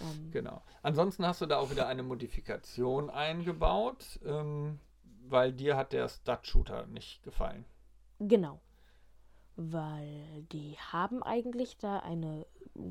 Ähm, 0.00 0.30
genau. 0.30 0.62
Ansonsten 0.82 1.26
hast 1.26 1.42
du 1.42 1.46
da 1.46 1.58
auch 1.58 1.70
wieder 1.70 1.88
eine 1.88 2.02
Modifikation 2.02 3.10
eingebaut, 3.10 4.18
ähm, 4.24 4.80
weil 5.28 5.52
dir 5.52 5.76
hat 5.76 5.92
der 5.92 6.08
Stud-Shooter 6.08 6.86
nicht 6.86 7.22
gefallen. 7.22 7.66
Genau 8.18 8.60
weil 9.56 10.44
die 10.52 10.76
haben 10.78 11.22
eigentlich 11.22 11.76
da 11.78 11.98
eine 11.98 12.46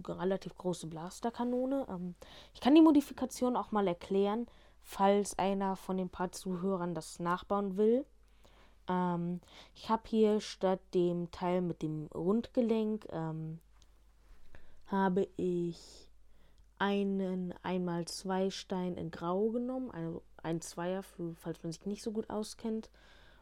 relativ 0.07 0.55
große 0.55 0.87
Blasterkanone. 0.87 1.85
Ähm, 1.89 2.15
ich 2.53 2.61
kann 2.61 2.75
die 2.75 2.81
Modifikation 2.81 3.55
auch 3.55 3.71
mal 3.71 3.87
erklären, 3.87 4.47
falls 4.83 5.37
einer 5.37 5.75
von 5.75 5.97
den 5.97 6.09
paar 6.09 6.31
Zuhörern 6.31 6.93
das 6.93 7.19
nachbauen 7.19 7.77
will. 7.77 8.05
Ähm, 8.87 9.41
ich 9.75 9.89
habe 9.89 10.03
hier 10.05 10.41
statt 10.41 10.79
dem 10.93 11.31
Teil 11.31 11.61
mit 11.61 11.81
dem 11.81 12.07
Rundgelenk 12.13 13.07
ähm, 13.11 13.59
habe 14.87 15.27
ich 15.37 16.09
einen 16.77 17.53
einmal 17.61 18.05
zwei 18.05 18.49
Stein 18.49 18.95
in 18.95 19.11
Grau 19.11 19.49
genommen, 19.49 19.91
also 19.91 20.23
ein 20.37 20.61
Zweier, 20.61 21.03
für, 21.03 21.35
falls 21.35 21.61
man 21.61 21.71
sich 21.71 21.85
nicht 21.85 22.01
so 22.01 22.11
gut 22.11 22.29
auskennt. 22.29 22.89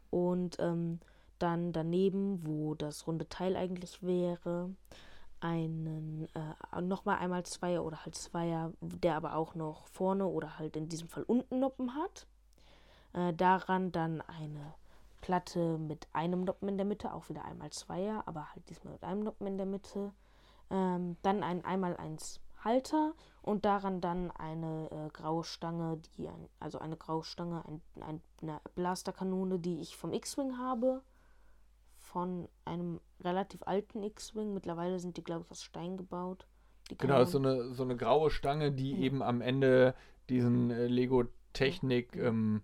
Und 0.09 0.57
ähm, 0.59 0.99
dann 1.39 1.71
daneben, 1.71 2.45
wo 2.45 2.75
das 2.75 3.07
runde 3.07 3.27
Teil 3.29 3.55
eigentlich 3.55 4.03
wäre, 4.03 4.69
einen 5.39 6.27
äh, 6.33 6.81
nochmal 6.81 7.17
einmal 7.17 7.43
Zweier 7.45 7.83
oder 7.83 8.03
halt 8.03 8.15
Zweier, 8.15 8.73
der 8.81 9.15
aber 9.15 9.35
auch 9.35 9.55
noch 9.55 9.87
vorne 9.87 10.25
oder 10.27 10.59
halt 10.59 10.75
in 10.75 10.89
diesem 10.89 11.07
Fall 11.07 11.23
unten 11.23 11.59
Noppen 11.59 11.95
hat. 11.95 12.27
Äh, 13.13 13.33
daran 13.33 13.91
dann 13.91 14.21
eine 14.21 14.73
Platte 15.21 15.77
mit 15.77 16.07
einem 16.13 16.43
Noppen 16.43 16.69
in 16.69 16.77
der 16.77 16.85
Mitte, 16.85 17.13
auch 17.13 17.29
wieder 17.29 17.45
einmal 17.45 17.71
Zweier, 17.71 18.23
aber 18.25 18.53
halt 18.53 18.69
diesmal 18.69 18.93
mit 18.93 19.03
einem 19.03 19.23
Noppen 19.23 19.47
in 19.47 19.57
der 19.57 19.65
Mitte. 19.65 20.11
Ähm, 20.69 21.17
dann 21.21 21.43
ein 21.43 21.65
einmal 21.65 21.97
eins 21.97 22.41
Halter 22.63 23.13
und 23.41 23.65
daran 23.65 24.01
dann 24.01 24.31
eine 24.31 24.89
äh, 24.91 25.09
graue 25.09 25.43
Stange, 25.43 26.01
die 26.17 26.27
ein, 26.27 26.49
also 26.59 26.79
eine 26.79 26.97
graue 26.97 27.23
Stange, 27.23 27.63
ein, 27.65 27.81
ein, 28.01 28.21
eine 28.41 28.59
Blasterkanone, 28.75 29.59
die 29.59 29.79
ich 29.79 29.95
vom 29.95 30.13
X-Wing 30.13 30.57
habe 30.57 31.01
von 32.11 32.47
einem 32.65 32.99
relativ 33.21 33.61
alten 33.63 34.03
X-Wing. 34.03 34.53
Mittlerweile 34.53 34.99
sind 34.99 35.17
die, 35.17 35.23
glaube 35.23 35.45
ich, 35.45 35.51
aus 35.51 35.63
Stein 35.63 35.97
gebaut. 35.97 36.47
genau, 36.97 37.23
so 37.23 37.37
eine, 37.37 37.73
so 37.73 37.83
eine 37.83 37.95
graue 37.95 38.31
Stange, 38.31 38.71
die 38.71 38.93
mhm. 38.95 39.01
eben 39.01 39.23
am 39.23 39.41
Ende 39.41 39.93
diesen 40.29 40.71
äh, 40.71 40.87
Lego-Technik 40.87 42.15
ähm, 42.15 42.63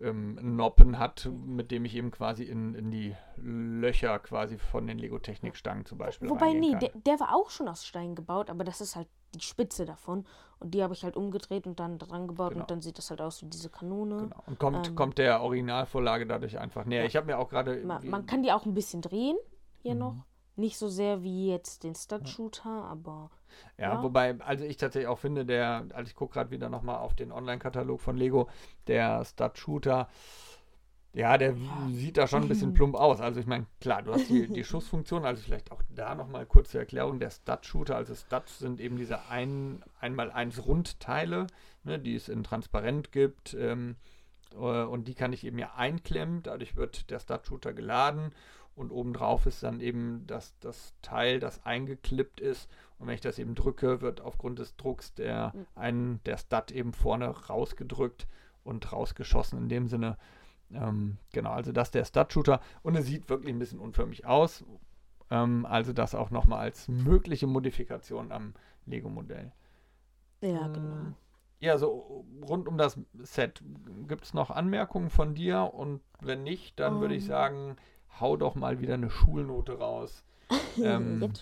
ähm, 0.00 0.56
Noppen 0.56 0.98
hat, 0.98 1.28
mit 1.46 1.70
dem 1.70 1.84
ich 1.84 1.94
eben 1.94 2.10
quasi 2.10 2.44
in, 2.44 2.74
in 2.74 2.90
die 2.90 3.14
Löcher 3.36 4.18
quasi 4.18 4.56
von 4.56 4.86
den 4.86 4.98
Lego-Technik-Stangen 4.98 5.84
zum 5.84 5.98
Beispiel 5.98 6.30
Wobei, 6.30 6.54
nee, 6.54 6.74
der, 6.80 6.90
der, 6.94 7.20
war 7.20 7.34
auch 7.34 7.50
schon 7.50 7.68
aus 7.68 7.86
Stein 7.86 8.14
gebaut, 8.14 8.48
aber 8.48 8.64
das 8.64 8.80
ist 8.80 8.96
halt 8.96 9.08
die 9.34 9.40
Spitze 9.40 9.84
davon. 9.84 10.24
Und 10.58 10.74
die 10.74 10.82
habe 10.82 10.92
ich 10.92 11.04
halt 11.04 11.16
umgedreht 11.16 11.66
und 11.66 11.80
dann 11.80 11.98
dran 11.98 12.28
gebaut 12.28 12.50
genau. 12.50 12.64
und 12.64 12.70
dann 12.70 12.82
sieht 12.82 12.98
das 12.98 13.10
halt 13.10 13.22
aus 13.22 13.42
wie 13.42 13.46
diese 13.46 13.70
Kanone. 13.70 14.16
Genau. 14.18 14.42
Und 14.46 14.58
kommt, 14.58 14.88
ähm, 14.88 14.94
kommt 14.94 15.18
der 15.18 15.40
Originalvorlage 15.40 16.26
dadurch 16.26 16.58
einfach 16.58 16.84
näher. 16.84 17.00
Ja. 17.00 17.06
Ich 17.06 17.16
habe 17.16 17.26
mir 17.26 17.38
auch 17.38 17.48
gerade. 17.48 17.76
Man, 17.84 18.06
man, 18.08 18.26
kann 18.26 18.42
die 18.42 18.52
auch 18.52 18.66
ein 18.66 18.74
bisschen 18.74 19.00
drehen 19.00 19.36
hier 19.78 19.94
mhm. 19.94 20.00
noch. 20.00 20.14
Nicht 20.56 20.76
so 20.76 20.88
sehr 20.88 21.22
wie 21.22 21.48
jetzt 21.48 21.84
den 21.84 21.94
Stud-Shooter, 21.94 22.68
aber. 22.68 23.30
Ja, 23.78 23.94
ja, 23.94 24.02
wobei, 24.02 24.38
also 24.40 24.64
ich 24.64 24.76
tatsächlich 24.76 25.08
auch 25.08 25.18
finde, 25.18 25.46
der, 25.46 25.86
also 25.94 26.08
ich 26.08 26.14
gucke 26.14 26.34
gerade 26.34 26.50
wieder 26.50 26.68
nochmal 26.68 26.96
auf 26.96 27.14
den 27.14 27.32
Online-Katalog 27.32 28.00
von 28.00 28.16
Lego, 28.16 28.48
der 28.86 29.24
Stud-Shooter 29.24 30.08
ja, 31.12 31.36
der 31.38 31.56
sieht 31.92 32.16
da 32.16 32.28
schon 32.28 32.42
ein 32.42 32.48
bisschen 32.48 32.72
plump 32.72 32.94
aus. 32.94 33.20
Also 33.20 33.40
ich 33.40 33.46
meine, 33.46 33.66
klar, 33.80 34.02
du 34.02 34.12
hast 34.12 34.28
die, 34.28 34.46
die 34.46 34.64
Schussfunktion, 34.64 35.24
also 35.24 35.42
vielleicht 35.42 35.72
auch 35.72 35.82
da 35.88 36.14
nochmal 36.14 36.46
kurze 36.46 36.78
Erklärung. 36.78 37.18
Der 37.18 37.30
Stud-Shooter, 37.30 37.96
also 37.96 38.14
Studs 38.14 38.58
sind 38.60 38.80
eben 38.80 38.96
diese 38.96 39.28
ein, 39.28 39.82
einmal 40.00 40.30
eins 40.30 40.64
Rundteile, 40.64 41.48
ne, 41.82 41.98
die 41.98 42.14
es 42.14 42.28
in 42.28 42.44
transparent 42.44 43.10
gibt. 43.10 43.54
Ähm, 43.54 43.96
äh, 44.52 44.56
und 44.56 45.08
die 45.08 45.14
kann 45.14 45.32
ich 45.32 45.44
eben 45.44 45.58
ja 45.58 45.72
einklemmen. 45.76 46.42
Dadurch 46.44 46.76
wird 46.76 47.10
der 47.10 47.18
Stud-Shooter 47.18 47.72
geladen 47.72 48.32
und 48.76 48.90
obendrauf 48.90 49.46
ist 49.46 49.62
dann 49.62 49.80
eben 49.80 50.24
das, 50.26 50.54
das 50.60 50.94
Teil, 51.02 51.40
das 51.40 51.64
eingeklippt 51.66 52.40
ist. 52.40 52.68
Und 52.98 53.08
wenn 53.08 53.14
ich 53.14 53.20
das 53.20 53.38
eben 53.38 53.54
drücke, 53.54 54.00
wird 54.00 54.20
aufgrund 54.20 54.58
des 54.58 54.76
Drucks 54.76 55.12
der, 55.14 55.52
ein, 55.74 56.20
der 56.24 56.38
Stud 56.38 56.70
eben 56.70 56.92
vorne 56.92 57.28
rausgedrückt 57.28 58.26
und 58.62 58.92
rausgeschossen 58.92 59.58
in 59.58 59.68
dem 59.68 59.88
Sinne. 59.88 60.16
Ähm, 60.72 61.18
genau, 61.32 61.50
also 61.50 61.72
das 61.72 61.88
ist 61.88 61.94
der 61.94 62.04
Stud-Shooter 62.04 62.60
und 62.82 62.96
es 62.96 63.06
sieht 63.06 63.28
wirklich 63.28 63.52
ein 63.52 63.58
bisschen 63.58 63.80
unförmig 63.80 64.26
aus. 64.26 64.64
Ähm, 65.30 65.66
also 65.66 65.92
das 65.92 66.14
auch 66.14 66.30
nochmal 66.30 66.60
als 66.60 66.88
mögliche 66.88 67.46
Modifikation 67.46 68.32
am 68.32 68.54
Lego-Modell. 68.86 69.52
Ja, 70.40 70.66
ähm, 70.66 70.72
genau. 70.72 70.96
Ja, 71.60 71.76
so 71.76 72.24
rund 72.48 72.68
um 72.68 72.78
das 72.78 72.98
Set. 73.18 73.62
Gibt 74.08 74.24
es 74.24 74.34
noch 74.34 74.50
Anmerkungen 74.50 75.10
von 75.10 75.34
dir? 75.34 75.74
Und 75.74 76.00
wenn 76.20 76.42
nicht, 76.42 76.80
dann 76.80 76.94
um. 76.94 77.00
würde 77.00 77.14
ich 77.14 77.24
ähm. 77.24 77.28
sagen, 77.28 77.76
hau 78.18 78.36
doch 78.36 78.54
mal 78.54 78.80
wieder 78.80 78.94
eine 78.94 79.10
Schulnote 79.10 79.78
raus. 79.78 80.24
ähm? 80.82 81.32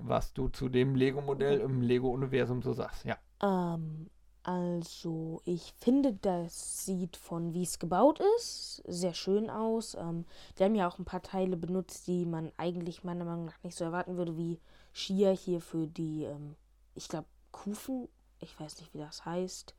Was 0.00 0.32
du 0.32 0.48
zu 0.48 0.68
dem 0.68 0.94
Lego-Modell 0.94 1.60
im 1.60 1.82
Lego-Universum 1.82 2.62
so 2.62 2.72
sagst, 2.72 3.04
ja. 3.04 3.16
Ähm, 3.42 4.08
also, 4.44 5.40
ich 5.44 5.72
finde, 5.78 6.14
das 6.14 6.84
sieht 6.84 7.16
von 7.16 7.54
wie 7.54 7.62
es 7.62 7.78
gebaut 7.78 8.20
ist 8.36 8.82
sehr 8.86 9.14
schön 9.14 9.50
aus. 9.50 9.94
Ähm, 9.94 10.24
die 10.58 10.64
haben 10.64 10.74
ja 10.74 10.88
auch 10.88 10.98
ein 10.98 11.04
paar 11.04 11.22
Teile 11.22 11.56
benutzt, 11.56 12.08
die 12.08 12.26
man 12.26 12.50
eigentlich 12.56 13.04
meiner 13.04 13.24
Meinung 13.24 13.46
nach 13.46 13.62
nicht 13.62 13.76
so 13.76 13.84
erwarten 13.84 14.16
würde, 14.16 14.36
wie 14.36 14.58
Skier 14.92 15.30
hier 15.30 15.60
für 15.60 15.86
die, 15.86 16.24
ähm, 16.24 16.56
ich 16.94 17.08
glaube, 17.08 17.26
Kufen, 17.52 18.08
ich 18.40 18.58
weiß 18.58 18.80
nicht, 18.80 18.92
wie 18.94 18.98
das 18.98 19.24
heißt, 19.24 19.74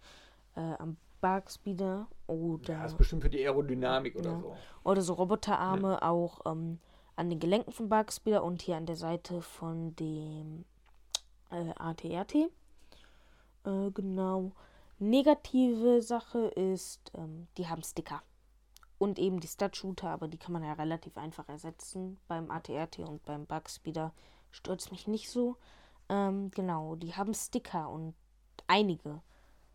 äh, 0.56 0.74
am 0.80 0.96
Barkspeeder 1.20 2.08
oder. 2.28 2.74
Ja, 2.74 2.84
das 2.84 2.94
ist 2.94 2.98
bestimmt 2.98 3.24
für 3.24 3.30
die 3.30 3.44
Aerodynamik 3.44 4.16
oder 4.16 4.32
ja. 4.32 4.40
so. 4.40 4.58
Oder 4.84 5.02
so 5.02 5.14
Roboterarme 5.14 5.94
ja. 5.94 6.10
auch 6.10 6.42
ähm, 6.46 6.80
an 7.16 7.30
den 7.30 7.40
Gelenken 7.40 7.74
von 7.74 7.90
Barkspeeder 7.90 8.44
und 8.44 8.62
hier 8.62 8.78
an 8.78 8.86
der 8.86 8.96
Seite 8.96 9.42
von 9.42 9.96
dem 9.98 10.64
äh, 11.52 11.74
ATRT. 11.76 12.50
Äh, 13.66 13.92
genau. 13.92 14.52
Negative 15.00 16.02
Sache 16.02 16.48
ist, 16.48 17.12
ähm, 17.16 17.48
die 17.58 17.68
haben 17.68 17.84
Sticker. 17.84 18.22
Und 18.98 19.20
eben 19.20 19.40
die 19.40 19.48
Stud-Shooter, 19.48 20.10
aber 20.10 20.28
die 20.28 20.38
kann 20.38 20.54
man 20.54 20.64
ja 20.64 20.74
relativ 20.74 21.18
einfach 21.18 21.50
ersetzen. 21.50 22.20
Beim 22.28 22.50
ATRT 22.50 23.00
und 23.00 23.24
beim 23.26 23.46
Bugspeeder 23.46 24.14
stürzt 24.52 24.92
mich 24.92 25.08
nicht 25.08 25.30
so. 25.30 25.58
Ähm, 26.10 26.52
genau, 26.52 26.96
die 26.96 27.16
haben 27.16 27.34
Sticker 27.34 27.90
und 27.90 28.14
einige. 28.68 29.22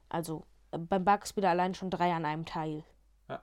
Also 0.09 0.47
äh, 0.71 0.79
beim 0.79 1.05
Bugspeeder 1.05 1.51
allein 1.51 1.75
schon 1.75 1.91
drei 1.91 2.13
an 2.15 2.25
einem 2.25 2.47
Teil. 2.47 2.85
Ja. 3.29 3.43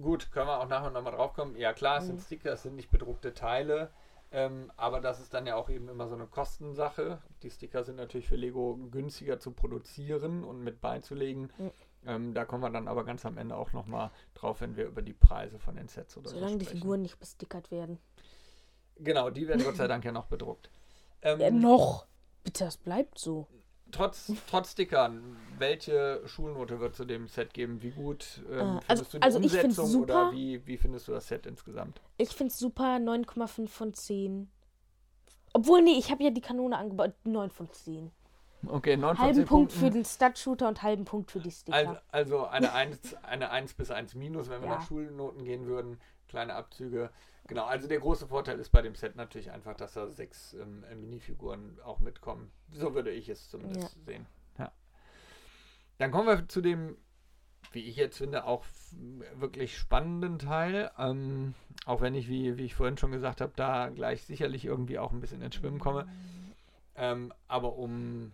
Gut, 0.00 0.32
können 0.32 0.48
wir 0.48 0.60
auch 0.60 0.68
nachher 0.68 0.90
nochmal 0.90 1.12
drauf 1.12 1.34
kommen. 1.34 1.56
Ja 1.56 1.72
klar, 1.72 1.98
es 1.98 2.06
sind 2.06 2.16
mhm. 2.16 2.22
Sticker, 2.22 2.52
es 2.52 2.62
sind 2.62 2.76
nicht 2.76 2.90
bedruckte 2.90 3.34
Teile. 3.34 3.90
Ähm, 4.32 4.70
aber 4.76 5.00
das 5.00 5.20
ist 5.20 5.34
dann 5.34 5.46
ja 5.46 5.56
auch 5.56 5.68
eben 5.68 5.88
immer 5.88 6.06
so 6.06 6.14
eine 6.14 6.26
Kostensache. 6.26 7.20
Die 7.42 7.50
Sticker 7.50 7.82
sind 7.82 7.96
natürlich 7.96 8.28
für 8.28 8.36
Lego 8.36 8.76
günstiger 8.90 9.40
zu 9.40 9.50
produzieren 9.50 10.44
und 10.44 10.62
mit 10.62 10.80
beizulegen. 10.80 11.52
Mhm. 11.58 11.70
Ähm, 12.06 12.34
da 12.34 12.44
kommen 12.44 12.62
wir 12.62 12.70
dann 12.70 12.86
aber 12.86 13.04
ganz 13.04 13.26
am 13.26 13.36
Ende 13.38 13.56
auch 13.56 13.72
nochmal 13.72 14.10
drauf, 14.34 14.60
wenn 14.60 14.76
wir 14.76 14.86
über 14.86 15.02
die 15.02 15.12
Preise 15.12 15.58
von 15.58 15.74
den 15.74 15.88
Sets 15.88 16.16
oder 16.16 16.30
Solange 16.30 16.52
so 16.52 16.58
die 16.58 16.66
Figuren 16.66 17.02
nicht 17.02 17.18
bestickert 17.18 17.70
werden. 17.70 17.98
Genau, 18.96 19.30
die 19.30 19.48
werden 19.48 19.64
Gott 19.64 19.76
sei 19.76 19.88
Dank 19.88 20.04
ja 20.04 20.12
noch 20.12 20.26
bedruckt. 20.26 20.70
Ähm, 21.22 21.40
ja, 21.40 21.50
noch! 21.50 22.06
Bitte, 22.44 22.64
das 22.64 22.76
bleibt 22.76 23.18
so. 23.18 23.48
Trotz, 23.92 24.32
trotz 24.48 24.72
Stickern, 24.72 25.36
welche 25.58 26.22
Schulnote 26.26 26.80
wird 26.80 26.94
zu 26.94 27.04
dem 27.04 27.28
Set 27.28 27.52
geben? 27.54 27.82
Wie 27.82 27.90
gut 27.90 28.42
ähm, 28.50 28.78
Äh, 28.78 28.80
also- 28.88 29.04
findest 29.04 29.14
du 29.14 29.18
die 29.18 29.22
also 29.22 29.38
ich 29.38 29.44
Umsetzung 29.44 29.86
super. 29.86 30.28
oder 30.28 30.32
wie, 30.32 30.66
wie 30.66 30.76
findest 30.76 31.08
du 31.08 31.12
das 31.12 31.28
Set 31.28 31.46
insgesamt? 31.46 32.00
Ich 32.16 32.30
finde 32.30 32.52
es 32.52 32.58
super, 32.58 32.96
9,5 32.98 33.68
von 33.68 33.94
10. 33.94 34.50
Obwohl, 35.52 35.82
nee, 35.82 35.98
ich 35.98 36.10
habe 36.10 36.22
ja 36.22 36.30
die 36.30 36.40
Kanone 36.40 36.76
angebaut, 36.78 37.12
9 37.24 37.50
von 37.50 37.70
10. 37.72 38.10
Okay, 38.66 38.96
9 38.96 39.16
von 39.16 39.24
Halben 39.24 39.38
10 39.38 39.46
Punkt 39.46 39.72
für 39.72 39.90
den 39.90 40.04
Stud-Shooter 40.04 40.68
und 40.68 40.82
halben 40.82 41.04
Punkt 41.06 41.30
für 41.30 41.40
die 41.40 41.50
Sticker. 41.50 41.74
Also, 41.76 41.96
also 42.10 42.46
eine 42.46 42.72
1, 42.72 43.14
eine 43.22 43.50
1 43.50 43.74
bis 43.74 43.90
1 43.90 44.14
minus, 44.14 44.48
wenn 44.50 44.60
wir 44.60 44.68
Ja. 44.68 44.74
nach 44.76 44.86
Schulnoten 44.86 45.44
gehen 45.44 45.66
würden. 45.66 45.98
Kleine 46.30 46.54
Abzüge. 46.54 47.10
Genau, 47.48 47.64
also 47.64 47.88
der 47.88 47.98
große 47.98 48.28
Vorteil 48.28 48.60
ist 48.60 48.70
bei 48.70 48.82
dem 48.82 48.94
Set 48.94 49.16
natürlich 49.16 49.50
einfach, 49.50 49.74
dass 49.74 49.94
da 49.94 50.08
sechs 50.08 50.54
ähm, 50.54 50.84
Minifiguren 51.00 51.80
auch 51.84 51.98
mitkommen. 51.98 52.52
So 52.70 52.94
würde 52.94 53.10
ich 53.10 53.28
es 53.28 53.50
zumindest 53.50 54.04
sehen. 54.04 54.26
Ja. 54.56 54.70
Dann 55.98 56.12
kommen 56.12 56.28
wir 56.28 56.46
zu 56.46 56.60
dem, 56.60 56.96
wie 57.72 57.80
ich 57.80 57.96
jetzt 57.96 58.18
finde, 58.18 58.44
auch 58.44 58.64
wirklich 59.34 59.76
spannenden 59.76 60.38
Teil. 60.38 60.92
Ähm, 60.98 61.54
auch 61.84 62.00
wenn 62.00 62.14
ich, 62.14 62.28
wie, 62.28 62.56
wie 62.56 62.66
ich 62.66 62.76
vorhin 62.76 62.96
schon 62.96 63.10
gesagt 63.10 63.40
habe, 63.40 63.52
da 63.56 63.88
gleich 63.88 64.22
sicherlich 64.22 64.64
irgendwie 64.64 65.00
auch 65.00 65.10
ein 65.10 65.20
bisschen 65.20 65.42
ins 65.42 65.56
Schwimmen 65.56 65.80
komme. 65.80 66.08
Ähm, 66.94 67.32
aber 67.48 67.74
um 67.74 68.30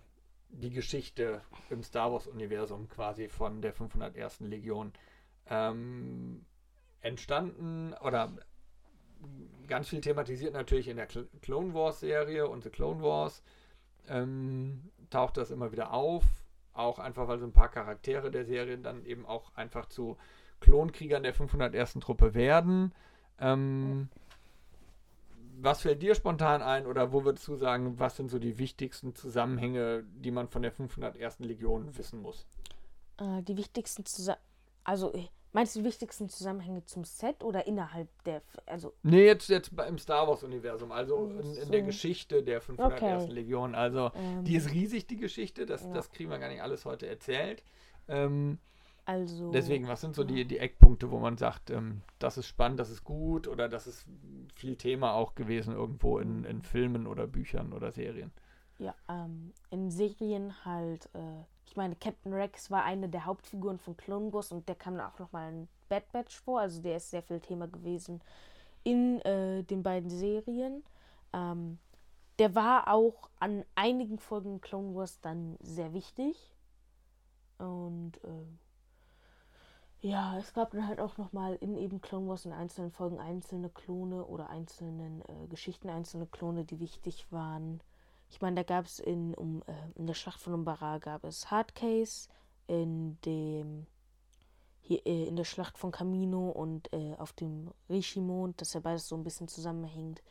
die 0.50 0.70
Geschichte 0.70 1.40
im 1.70 1.82
Star 1.82 2.12
Wars-Universum 2.12 2.90
quasi 2.90 3.30
von 3.30 3.62
der 3.62 3.72
501. 3.72 4.40
Legion 4.40 4.92
ähm, 5.48 6.44
entstanden 7.06 7.94
oder 8.02 8.32
ganz 9.66 9.88
viel 9.88 10.00
thematisiert 10.00 10.52
natürlich 10.52 10.88
in 10.88 10.96
der 10.96 11.06
Cl 11.06 11.28
Clone 11.42 11.74
Wars-Serie 11.74 12.48
und 12.48 12.64
The 12.64 12.70
Clone 12.70 13.02
Wars 13.02 13.42
ähm, 14.08 14.90
taucht 15.10 15.36
das 15.36 15.50
immer 15.50 15.72
wieder 15.72 15.92
auf. 15.92 16.24
Auch 16.72 16.98
einfach, 16.98 17.26
weil 17.26 17.38
so 17.38 17.46
ein 17.46 17.52
paar 17.52 17.70
Charaktere 17.70 18.30
der 18.30 18.44
Serie 18.44 18.78
dann 18.78 19.04
eben 19.04 19.24
auch 19.24 19.54
einfach 19.54 19.86
zu 19.86 20.16
Klonkriegern 20.60 21.22
der 21.22 21.34
501. 21.34 21.94
Truppe 21.94 22.34
werden. 22.34 22.92
Ähm, 23.38 24.08
was 25.58 25.82
fällt 25.82 26.02
dir 26.02 26.14
spontan 26.14 26.60
ein 26.60 26.86
oder 26.86 27.12
wo 27.12 27.24
würdest 27.24 27.48
du 27.48 27.56
sagen, 27.56 27.98
was 27.98 28.16
sind 28.16 28.30
so 28.30 28.38
die 28.38 28.58
wichtigsten 28.58 29.14
Zusammenhänge, 29.14 30.04
die 30.16 30.30
man 30.30 30.48
von 30.48 30.62
der 30.62 30.72
501. 30.72 31.40
Legion 31.40 31.96
wissen 31.96 32.20
muss? 32.20 32.46
Äh, 33.18 33.42
die 33.42 33.56
wichtigsten 33.56 34.04
Zusammenhänge. 34.04 34.44
Also, 34.84 35.12
äh, 35.14 35.28
meinst 35.56 35.74
du 35.74 35.80
die 35.80 35.86
wichtigsten 35.86 36.28
Zusammenhänge 36.28 36.84
zum 36.84 37.04
Set 37.04 37.42
oder 37.42 37.66
innerhalb 37.66 38.08
der. 38.24 38.42
Also, 38.66 38.92
Nee, 39.02 39.24
jetzt, 39.24 39.48
jetzt 39.48 39.72
im 39.72 39.96
Star 39.98 40.28
Wars-Universum, 40.28 40.92
also 40.92 41.30
in, 41.30 41.38
in 41.38 41.54
so. 41.64 41.70
der 41.70 41.80
Geschichte 41.80 42.42
der 42.42 42.60
501. 42.60 43.24
Okay. 43.24 43.32
Legion. 43.32 43.74
Also, 43.74 44.12
ähm, 44.14 44.44
die 44.44 44.54
ist 44.54 44.70
riesig, 44.70 45.06
die 45.06 45.16
Geschichte, 45.16 45.64
das, 45.64 45.82
Ja. 45.82 45.94
das 45.94 46.10
kriegen 46.10 46.28
wir 46.28 46.38
gar 46.38 46.50
nicht 46.50 46.60
alles 46.60 46.84
heute 46.84 47.06
erzählt. 47.06 47.62
Ähm, 48.06 48.58
also 49.06 49.50
deswegen, 49.50 49.88
was 49.88 50.02
sind 50.02 50.14
so 50.14 50.24
die, 50.24 50.44
die 50.44 50.58
Eckpunkte, 50.58 51.10
wo 51.10 51.18
man 51.18 51.38
sagt, 51.38 51.70
ähm, 51.70 52.02
das 52.18 52.36
ist 52.36 52.48
spannend, 52.48 52.78
das 52.78 52.90
ist 52.90 53.02
gut 53.02 53.48
oder 53.48 53.66
das 53.68 53.86
ist 53.86 54.04
viel 54.54 54.76
Thema 54.76 55.14
auch 55.14 55.34
gewesen 55.34 55.72
irgendwo 55.72 56.18
in, 56.18 56.44
in 56.44 56.60
Filmen 56.60 57.06
oder 57.06 57.26
Büchern 57.26 57.72
oder 57.72 57.92
Serien? 57.92 58.30
Ja, 58.78 58.94
ähm, 59.08 59.52
in 59.70 59.90
Serien 59.90 60.64
halt, 60.64 61.06
äh, 61.14 61.44
ich 61.64 61.76
meine, 61.76 61.96
Captain 61.96 62.32
Rex 62.32 62.70
war 62.70 62.84
eine 62.84 63.08
der 63.08 63.24
Hauptfiguren 63.24 63.78
von 63.78 63.96
Clone 63.96 64.32
Wars 64.32 64.52
und 64.52 64.68
der 64.68 64.74
kam 64.74 65.00
auch 65.00 65.18
nochmal 65.18 65.52
in 65.52 65.68
Bad 65.88 66.10
Batch 66.12 66.38
vor, 66.40 66.60
also 66.60 66.82
der 66.82 66.98
ist 66.98 67.10
sehr 67.10 67.22
viel 67.22 67.40
Thema 67.40 67.68
gewesen 67.68 68.20
in 68.84 69.20
äh, 69.22 69.62
den 69.64 69.82
beiden 69.82 70.10
Serien. 70.10 70.84
Ähm, 71.32 71.78
der 72.38 72.54
war 72.54 72.92
auch 72.92 73.30
an 73.40 73.64
einigen 73.74 74.18
Folgen 74.18 74.60
Clone 74.60 74.94
Wars 74.94 75.20
dann 75.20 75.56
sehr 75.60 75.92
wichtig. 75.92 76.52
Und 77.58 78.12
äh, 78.24 78.46
ja, 80.06 80.38
es 80.38 80.52
gab 80.52 80.70
dann 80.70 80.86
halt 80.86 81.00
auch 81.00 81.16
nochmal 81.16 81.56
in 81.56 81.76
eben 81.76 82.00
Clone 82.00 82.28
Wars 82.28 82.44
in 82.44 82.52
einzelnen 82.52 82.90
Folgen 82.92 83.18
einzelne 83.18 83.70
Klone 83.70 84.24
oder 84.24 84.50
einzelnen 84.50 85.22
äh, 85.22 85.46
Geschichten, 85.48 85.88
einzelne 85.88 86.26
Klone, 86.26 86.64
die 86.64 86.78
wichtig 86.78 87.26
waren. 87.32 87.80
Ich 88.28 88.40
meine, 88.40 88.56
da 88.56 88.62
gab 88.62 88.84
es 88.86 88.98
in, 88.98 89.34
um, 89.34 89.62
äh, 89.66 89.72
in 89.98 90.06
der 90.06 90.14
Schlacht 90.14 90.40
von 90.40 90.52
Umbara 90.54 90.98
gab 90.98 91.24
es 91.24 91.50
Hardcase, 91.50 92.28
in 92.66 93.18
dem 93.22 93.86
hier 94.80 95.04
äh, 95.06 95.24
in 95.26 95.36
der 95.36 95.44
Schlacht 95.44 95.78
von 95.78 95.90
Camino 95.90 96.50
und 96.50 96.92
äh, 96.92 97.14
auf 97.18 97.32
dem 97.32 97.70
Rishimond, 97.88 98.60
das 98.60 98.74
ja 98.74 98.80
beides 98.80 99.08
so 99.08 99.16
ein 99.16 99.24
bisschen 99.24 99.48
zusammenhängt, 99.48 100.22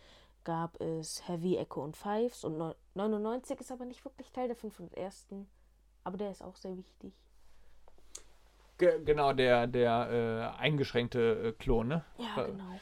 gab 0.43 0.79
es 0.79 1.27
Heavy, 1.27 1.57
Echo 1.57 1.83
und 1.83 1.97
Fives 1.97 2.43
und 2.43 2.57
neun- 2.57 2.75
99 2.93 3.59
ist 3.59 3.71
aber 3.71 3.85
nicht 3.85 4.05
wirklich 4.05 4.31
Teil 4.31 4.47
der 4.47 4.55
501. 4.55 5.27
Aber 6.03 6.17
der 6.17 6.31
ist 6.31 6.43
auch 6.43 6.55
sehr 6.55 6.77
wichtig. 6.77 7.13
Ge 8.77 9.01
genau, 9.03 9.33
der, 9.33 9.67
der 9.67 10.53
äh, 10.57 10.61
eingeschränkte 10.61 11.47
äh, 11.47 11.51
Klon, 11.53 11.87
ne? 11.87 12.05
Ja, 12.17 12.43
Äh, 12.43 12.51
genau. 12.51 12.79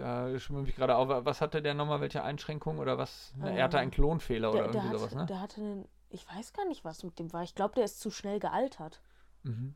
Da 0.00 0.38
schwimme 0.38 0.68
ich 0.68 0.74
gerade 0.76 0.96
auf. 0.96 1.08
Was 1.24 1.40
hatte 1.40 1.60
der 1.62 1.74
nochmal? 1.74 2.00
Welche 2.00 2.22
Einschränkungen 2.22 2.78
oder 2.80 2.98
was? 2.98 3.34
Ne, 3.36 3.56
er 3.56 3.64
hatte 3.64 3.76
Ähm, 3.76 3.82
einen 3.82 3.90
Klonfehler 3.90 4.50
oder 4.50 4.62
Der, 4.64 4.72
der, 4.72 4.80
irgendwie 4.82 4.94
hat, 4.94 5.00
sowas, 5.00 5.14
ne? 5.14 5.26
der 5.26 5.40
hatte 5.40 5.60
einen, 5.60 5.88
ich 6.10 6.26
weiß 6.28 6.52
gar 6.52 6.66
nicht, 6.66 6.84
was 6.84 7.02
mit 7.02 7.18
dem 7.18 7.32
war. 7.32 7.42
Ich 7.42 7.54
glaube, 7.54 7.74
der 7.74 7.84
ist 7.84 8.00
zu 8.00 8.10
schnell 8.10 8.38
gealtert. 8.40 9.00
Mhm. 9.42 9.74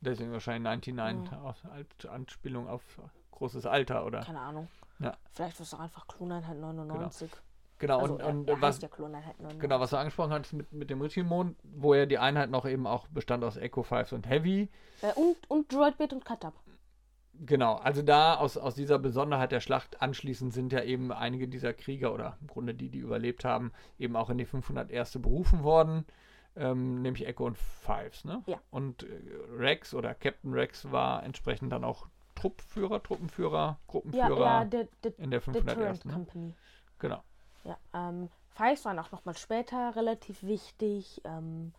Deswegen 0.00 0.32
wahrscheinlich 0.32 0.62
99 0.64 1.32
Ja. 1.32 2.10
Anspielung 2.10 2.68
auf 2.68 2.82
großes 3.30 3.66
Alter, 3.66 4.04
oder? 4.04 4.20
Keine 4.20 4.40
Ahnung. 4.40 4.68
Ja. 4.98 5.16
Vielleicht 5.32 5.58
war 5.58 5.64
es 5.64 5.74
einfach 5.74 6.06
Kloneinheit 6.06 6.58
99. 6.58 7.30
Genau, 7.78 7.98
Also, 7.98 8.14
und, 8.14 8.22
und 8.22 8.48
er 8.48 8.60
was, 8.60 8.74
heißt 8.76 8.82
ja 8.82 8.88
Kloneinheit 8.88 9.36
99. 9.38 9.60
genau, 9.60 9.80
was 9.80 9.90
du 9.90 9.96
angesprochen 9.96 10.32
hast 10.32 10.52
mit, 10.52 10.72
mit 10.72 10.88
dem 10.90 11.00
Richimond, 11.00 11.56
wo 11.64 11.94
ja 11.94 12.06
die 12.06 12.18
Einheit 12.18 12.48
noch 12.50 12.64
eben 12.64 12.86
auch 12.86 13.08
bestand 13.08 13.42
aus 13.42 13.56
Echo 13.56 13.82
Fives 13.82 14.12
und 14.12 14.28
Heavy. 14.28 14.70
Äh, 15.00 15.12
und, 15.14 15.50
und 15.50 15.72
Droidbait 15.72 16.12
und 16.12 16.24
Katab. 16.24 16.54
Genau, 17.34 17.76
also 17.76 18.02
da 18.02 18.36
aus, 18.36 18.56
aus 18.56 18.74
dieser 18.74 18.98
Besonderheit 18.98 19.52
der 19.52 19.60
Schlacht 19.60 20.02
anschließend 20.02 20.52
sind 20.52 20.72
ja 20.72 20.82
eben 20.82 21.10
einige 21.12 21.48
dieser 21.48 21.72
Krieger 21.72 22.12
oder 22.12 22.36
im 22.40 22.46
Grunde 22.46 22.74
die, 22.74 22.88
die 22.90 22.98
überlebt 22.98 23.44
haben, 23.44 23.72
eben 23.98 24.16
auch 24.16 24.30
in 24.30 24.38
die 24.38 24.44
501. 24.44 25.18
berufen 25.18 25.64
worden, 25.64 26.04
ähm, 26.56 27.00
nämlich 27.00 27.26
Echo 27.26 27.46
und 27.46 27.56
Fives. 27.56 28.24
Ne? 28.24 28.42
Ja. 28.46 28.60
Und 28.70 29.04
äh, 29.04 29.06
Rex 29.56 29.94
oder 29.94 30.14
Captain 30.14 30.52
Rex 30.52 30.92
war 30.92 31.22
entsprechend 31.22 31.72
dann 31.72 31.84
auch 31.84 32.06
Truppführer, 32.34 33.02
Truppenführer, 33.02 33.56
Ja, 33.56 33.78
Gruppenführer 33.86 34.44
ja, 34.44 34.64
der, 34.64 34.88
der, 35.02 35.18
in 35.18 35.30
der 35.30 35.40
der 35.40 35.40
501. 35.40 35.78
Turret 35.78 36.04
Ne? 36.04 36.12
Company. 36.12 36.54
Genau. 36.98 37.22
Ja, 37.64 37.78
ähm, 37.94 38.28
Fives 38.50 38.84
waren 38.84 38.98
auch 38.98 39.10
nochmal 39.10 39.36
später 39.36 39.96
relativ 39.96 40.42
wichtig. 40.42 41.22
Ähm, 41.24 41.72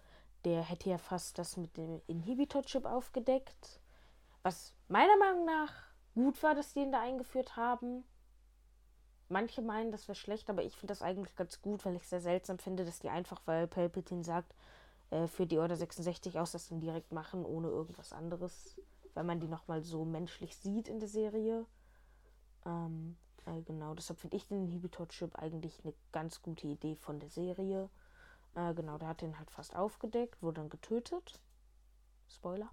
der 0.45 0.61
hätte 0.61 0.89
ja 0.89 0.97
fast 0.97 1.37
das 1.37 1.57
mit 1.57 1.77
dem 1.77 2.01
Inhibitor-Chip 2.07 2.85
aufgedeckt. 2.85 3.79
Was 4.43 4.73
meiner 4.89 5.17
Meinung 5.17 5.45
nach 5.45 5.73
gut 6.13 6.41
war, 6.43 6.53
dass 6.53 6.73
die 6.73 6.81
ihn 6.81 6.91
da 6.91 7.01
eingeführt 7.01 7.55
haben. 7.55 8.03
Manche 9.29 9.61
meinen, 9.61 9.91
das 9.91 10.07
wäre 10.07 10.15
schlecht, 10.15 10.49
aber 10.49 10.63
ich 10.63 10.75
finde 10.75 10.91
das 10.91 11.01
eigentlich 11.01 11.35
ganz 11.35 11.61
gut, 11.61 11.85
weil 11.85 11.95
ich 11.95 12.03
es 12.03 12.09
sehr 12.09 12.21
seltsam 12.21 12.59
finde, 12.59 12.85
dass 12.85 12.99
die 12.99 13.09
einfach, 13.09 13.41
weil 13.45 13.67
Palpatine 13.67 14.23
sagt, 14.23 14.53
äh, 15.09 15.27
für 15.27 15.47
die 15.47 15.57
Order 15.57 15.75
66 15.75 16.37
aus, 16.39 16.51
das 16.51 16.67
dann 16.67 16.81
direkt 16.81 17.11
machen, 17.11 17.45
ohne 17.45 17.69
irgendwas 17.69 18.13
anderes. 18.13 18.75
Weil 19.13 19.23
man 19.23 19.39
die 19.39 19.47
nochmal 19.47 19.81
so 19.81 20.05
menschlich 20.05 20.55
sieht 20.57 20.87
in 20.87 20.99
der 20.99 21.09
Serie. 21.09 21.65
Ähm, 22.65 23.15
äh, 23.45 23.61
genau, 23.61 23.93
deshalb 23.93 24.19
finde 24.19 24.37
ich 24.37 24.47
den 24.47 24.65
Inhibitor-Chip 24.65 25.35
eigentlich 25.35 25.79
eine 25.83 25.93
ganz 26.11 26.41
gute 26.41 26.67
Idee 26.67 26.95
von 26.95 27.19
der 27.19 27.29
Serie. 27.29 27.89
Äh, 28.55 28.73
genau, 28.73 28.97
der 28.97 29.07
hat 29.07 29.21
den 29.21 29.37
halt 29.37 29.51
fast 29.51 29.75
aufgedeckt, 29.75 30.41
wurde 30.41 30.61
dann 30.61 30.69
getötet. 30.69 31.39
Spoiler. 32.27 32.69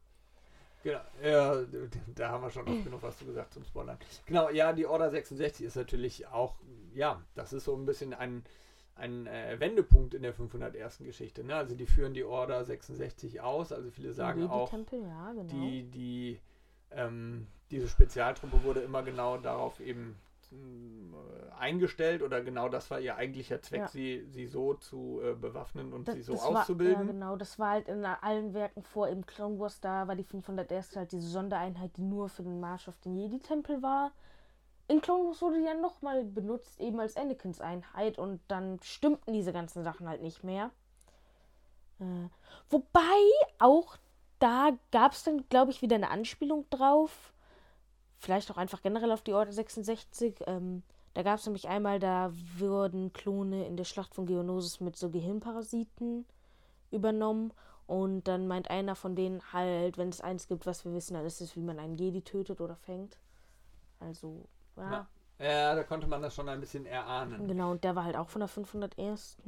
Genau, 0.82 1.00
ja, 1.22 1.56
da 2.14 2.30
haben 2.30 2.42
wir 2.42 2.50
schon 2.50 2.66
oft 2.66 2.84
genug 2.84 3.02
was 3.02 3.18
zu 3.18 3.26
gesagt 3.26 3.52
zum 3.52 3.64
Spoilern. 3.64 3.98
Genau, 4.26 4.48
ja, 4.48 4.72
die 4.72 4.86
Order 4.86 5.10
66 5.10 5.66
ist 5.66 5.76
natürlich 5.76 6.26
auch, 6.28 6.56
ja, 6.94 7.22
das 7.34 7.52
ist 7.52 7.64
so 7.64 7.76
ein 7.76 7.84
bisschen 7.84 8.14
ein, 8.14 8.44
ein 8.94 9.26
äh, 9.26 9.60
Wendepunkt 9.60 10.14
in 10.14 10.22
der 10.22 10.32
501. 10.32 10.98
Geschichte. 10.98 11.44
Ne? 11.44 11.54
Also 11.54 11.74
die 11.74 11.86
führen 11.86 12.14
die 12.14 12.24
Order 12.24 12.64
66 12.64 13.40
aus, 13.40 13.72
also 13.72 13.90
viele 13.90 14.12
sagen 14.12 14.48
auch, 14.48 14.70
Tempel, 14.70 15.02
ja, 15.02 15.32
genau. 15.32 15.52
die, 15.52 15.82
die, 15.84 16.40
ähm, 16.92 17.46
diese 17.70 17.88
Spezialtruppe 17.88 18.62
wurde 18.64 18.80
immer 18.80 19.02
genau 19.02 19.36
darauf 19.36 19.80
eben 19.80 20.16
eingestellt 21.58 22.22
oder 22.22 22.40
genau 22.42 22.68
das 22.68 22.90
war 22.90 23.00
ihr 23.00 23.16
eigentlicher 23.16 23.60
Zweck, 23.62 23.80
Ja. 23.80 23.88
sie, 23.88 24.24
sie 24.30 24.46
so 24.46 24.74
zu 24.74 25.20
äh, 25.22 25.34
bewaffnen 25.34 25.92
und 25.92 26.08
Das- 26.08 26.14
sie 26.14 26.22
so 26.22 26.32
das 26.32 26.44
War, 26.44 26.52
ja, 26.52 26.60
auszubilden. 26.60 27.06
genau, 27.06 27.36
das 27.36 27.58
war 27.58 27.70
halt 27.70 27.88
in 27.88 28.04
allen 28.04 28.54
Werken 28.54 28.82
vor 28.82 29.08
im 29.08 29.26
Clone 29.26 29.58
Wars, 29.58 29.80
da 29.80 30.08
war 30.08 30.16
die 30.16 30.24
501. 30.24 30.96
halt 30.96 31.12
diese 31.12 31.28
Sondereinheit, 31.28 31.96
die 31.96 32.02
nur 32.02 32.28
für 32.28 32.42
den 32.42 32.60
Marsch 32.60 32.88
auf 32.88 32.98
den 33.00 33.16
Jedi-Tempel 33.16 33.82
war. 33.82 34.12
In 34.88 35.00
Clone 35.00 35.26
Wars 35.28 35.40
wurde 35.42 35.58
die 35.60 35.66
ja 35.66 35.74
nochmal 35.74 36.24
benutzt, 36.24 36.80
eben 36.80 36.98
als 36.98 37.16
Anakins 37.16 37.60
Einheit 37.60 38.18
und 38.18 38.40
dann 38.48 38.80
stimmten 38.82 39.32
diese 39.32 39.52
ganzen 39.52 39.84
Sachen 39.84 40.08
halt 40.08 40.22
nicht 40.22 40.42
mehr. 40.42 40.70
Äh, 42.00 42.28
wobei 42.70 43.00
auch 43.58 43.96
da 44.38 44.70
gab 44.90 45.12
es 45.12 45.22
dann, 45.22 45.46
glaube 45.48 45.70
ich, 45.70 45.82
wieder 45.82 45.96
eine 45.96 46.10
Anspielung 46.10 46.64
drauf. 46.70 47.32
Vielleicht 48.20 48.50
auch 48.50 48.58
einfach 48.58 48.82
generell 48.82 49.12
auf 49.12 49.22
die 49.22 49.32
Order 49.32 49.50
66. 49.50 50.40
Ähm, 50.46 50.82
da 51.14 51.22
gab 51.22 51.38
es 51.38 51.46
nämlich 51.46 51.68
einmal, 51.68 51.98
da 51.98 52.30
wurden 52.58 53.14
Klone 53.14 53.66
in 53.66 53.78
der 53.78 53.84
Schlacht 53.84 54.14
von 54.14 54.26
Geonosis 54.26 54.80
mit 54.80 54.94
so 54.94 55.08
Gehirnparasiten 55.08 56.26
übernommen. 56.90 57.52
Und 57.86 58.28
dann 58.28 58.46
meint 58.46 58.70
einer 58.70 58.94
von 58.94 59.16
denen 59.16 59.40
halt, 59.54 59.96
wenn 59.96 60.10
es 60.10 60.20
eins 60.20 60.46
gibt, 60.48 60.66
was 60.66 60.84
wir 60.84 60.92
wissen, 60.92 61.14
dann 61.14 61.24
ist 61.24 61.40
es, 61.40 61.56
wie 61.56 61.62
man 61.62 61.78
einen 61.78 61.96
Jedi 61.96 62.20
tötet 62.20 62.60
oder 62.60 62.76
fängt. 62.76 63.18
Also, 63.98 64.46
ja. 64.76 65.08
Ja, 65.38 65.74
da 65.74 65.82
konnte 65.82 66.06
man 66.06 66.20
das 66.20 66.34
schon 66.34 66.48
ein 66.50 66.60
bisschen 66.60 66.84
erahnen. 66.84 67.48
Genau, 67.48 67.70
und 67.70 67.82
der 67.82 67.96
war 67.96 68.04
halt 68.04 68.16
auch 68.16 68.28
von 68.28 68.40
der 68.40 68.48
501. 68.48 69.38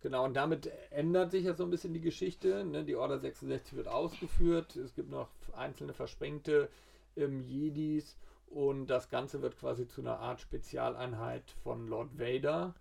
Genau, 0.00 0.24
und 0.24 0.34
damit 0.34 0.70
ändert 0.90 1.30
sich 1.30 1.44
ja 1.44 1.54
so 1.54 1.62
ein 1.62 1.70
bisschen 1.70 1.94
die 1.94 2.00
Geschichte. 2.00 2.64
Ne? 2.64 2.84
Die 2.84 2.96
Order 2.96 3.20
66 3.20 3.76
wird 3.76 3.86
ausgeführt. 3.86 4.74
Es 4.74 4.94
gibt 4.94 5.10
noch 5.10 5.28
einzelne 5.56 5.94
versprengte 5.94 6.68
ähm, 7.16 7.40
Jedis 7.40 8.16
und 8.46 8.86
das 8.86 9.08
Ganze 9.08 9.42
wird 9.42 9.58
quasi 9.58 9.86
zu 9.86 10.00
einer 10.00 10.18
Art 10.18 10.40
Spezialeinheit 10.40 11.50
von 11.62 11.88
Lord 11.88 12.18
Vader. 12.18 12.74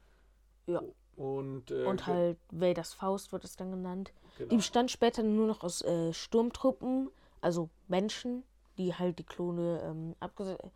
Ja. 0.67 0.81
Und, 1.15 1.71
äh, 1.71 1.85
und 1.85 2.05
halt 2.07 2.37
Vaders 2.51 2.93
Faust 2.93 3.31
wird 3.31 3.45
es 3.45 3.55
dann 3.55 3.71
genannt. 3.71 4.13
Genau. 4.37 4.49
Die 4.49 4.57
bestand 4.57 4.91
später 4.91 5.23
nur 5.23 5.47
noch 5.47 5.63
aus 5.63 5.81
äh, 5.81 6.11
Sturmtruppen, 6.13 7.09
also 7.41 7.69
Menschen, 7.87 8.43
die 8.77 8.93
halt 8.93 9.19
die 9.19 9.23
Klone 9.23 9.81
ähm, 9.83 10.15
abgesetzt. 10.19 10.71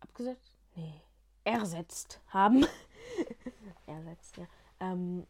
Abgesetzt? 0.00 0.56
Nee. 0.76 1.02
Ersetzt 1.44 2.20
haben. 2.28 2.64
ersetzt, 3.86 4.36
ja. 4.36 4.46
Ähm, 4.78 5.26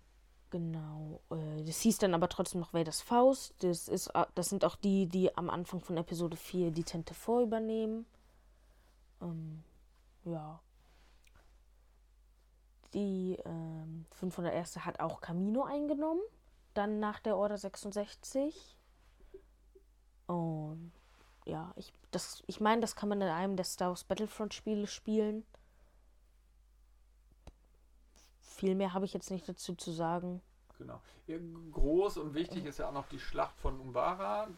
genau. 0.52 1.20
Äh, 1.30 1.64
das 1.64 1.80
hieß 1.80 1.98
dann 1.98 2.14
aber 2.14 2.28
trotzdem 2.28 2.60
noch 2.60 2.72
Vaders 2.72 3.00
Faust. 3.00 3.54
Das, 3.64 3.88
ist, 3.88 4.08
äh, 4.08 4.26
das 4.36 4.50
sind 4.50 4.64
auch 4.64 4.76
die, 4.76 5.06
die 5.06 5.36
am 5.36 5.50
Anfang 5.50 5.80
von 5.80 5.96
Episode 5.96 6.36
4 6.36 6.70
die 6.70 6.84
Tente 6.84 7.14
vor 7.14 7.40
übernehmen. 7.40 8.06
Ähm, 9.20 9.64
ja. 10.24 10.60
Die 12.94 13.38
ähm, 13.44 14.06
501. 14.12 14.84
hat 14.84 15.00
auch 15.00 15.20
Camino 15.20 15.64
eingenommen. 15.64 16.22
Dann 16.74 17.00
nach 17.00 17.18
der 17.18 17.36
Order 17.36 17.58
66. 17.58 18.78
Und 20.26 20.92
ja, 21.44 21.72
ich, 21.76 21.92
ich 22.46 22.60
meine, 22.60 22.80
das 22.80 22.94
kann 22.94 23.08
man 23.08 23.20
in 23.20 23.28
einem 23.28 23.56
der 23.56 23.64
Star 23.64 23.88
Wars 23.88 24.04
Battlefront 24.04 24.54
Spiele 24.54 24.86
spielen. 24.86 25.44
Viel 28.52 28.74
mehr 28.74 28.92
habe 28.92 29.04
ich 29.04 29.14
jetzt 29.14 29.30
nicht 29.30 29.48
dazu 29.48 29.74
zu 29.74 29.90
sagen. 29.90 30.40
Genau. 30.78 31.00
Groß 31.72 32.18
und 32.18 32.34
wichtig 32.34 32.64
ist 32.66 32.78
ja 32.78 32.88
auch 32.88 32.92
noch 32.92 33.06
die 33.08 33.18
Schlacht 33.18 33.58
von 33.60 33.78
Umbara. 33.78 34.48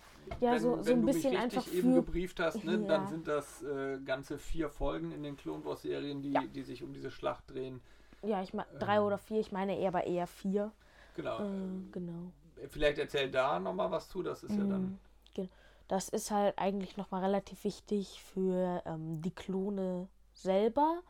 Ja, 0.40 0.52
wenn, 0.52 0.61
so, 0.61 0.83
so 0.83 0.92
ein 0.92 1.04
bisschen 1.04 1.37
einfach 1.37 1.66
eben 1.72 1.94
gebrieft 1.94 2.40
hast, 2.40 2.64
ne, 2.64 2.72
ja. 2.72 2.78
dann 2.78 3.07
sind 3.07 3.28
das 3.28 3.62
äh, 3.62 3.98
ganze 4.04 4.38
vier 4.38 4.70
Folgen 4.70 5.12
in 5.12 5.22
den 5.22 5.37
Clone 5.37 5.64
Wars 5.64 5.83
Serien, 5.83 6.22
die, 6.22 6.33
ja. 6.33 6.42
die 6.42 6.62
sich 6.62 6.83
um 6.83 6.92
diese 6.92 7.11
Schlacht 7.11 7.50
drehen. 7.50 7.80
Ja, 8.22 8.42
ich 8.42 8.54
meine 8.54 8.68
drei 8.78 8.96
ähm, 8.96 9.02
oder 9.02 9.18
vier, 9.18 9.40
ich 9.40 9.52
meine 9.52 9.78
eher 9.78 9.88
aber 9.88 10.04
eher 10.04 10.26
vier. 10.26 10.72
Genau. 11.14 11.40
Äh, 11.40 11.90
genau. 11.92 12.33
Vielleicht 12.68 12.98
erzähl 12.98 13.30
da 13.30 13.61
nochmal 13.61 13.90
was 13.90 14.09
zu, 14.09 14.22
das 14.22 14.42
ist 14.42 14.52
mhm. 14.52 14.59
ja 14.59 14.64
dann. 14.64 14.98
Genau. 15.35 15.48
Das 15.88 16.09
ist 16.09 16.30
halt 16.30 16.59
eigentlich 16.59 16.96
nochmal 16.96 17.22
relativ 17.22 17.64
wichtig 17.64 18.22
für 18.22 18.83
ähm, 18.87 19.20
die 19.20 19.35
Klone 19.35 20.09
selber 20.33 21.02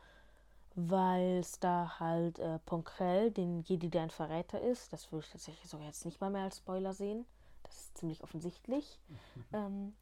weil 0.75 1.39
es 1.39 1.61
da 1.61 1.99
halt 2.01 2.39
äh, 2.39 2.59
Ponkrell, 2.61 3.31
den 3.31 3.61
Jedi, 3.63 3.91
der 3.91 4.03
ein 4.03 4.11
Verräter 4.11 4.61
ist, 4.61 4.93
das 4.93 5.13
würde 5.13 5.25
ich 5.25 5.33
tatsächlich 5.33 5.69
sogar 5.71 5.87
jetzt 5.87 6.05
nicht 6.05 6.21
mal 6.21 6.31
mehr 6.31 6.45
als 6.45 6.59
Spoiler 6.59 6.93
sehen, 6.93 7.25
das 7.63 7.77
ist 7.77 7.99
ziemlich 7.99 8.23
offensichtlich, 8.23 8.99
ähm, 9.53 9.95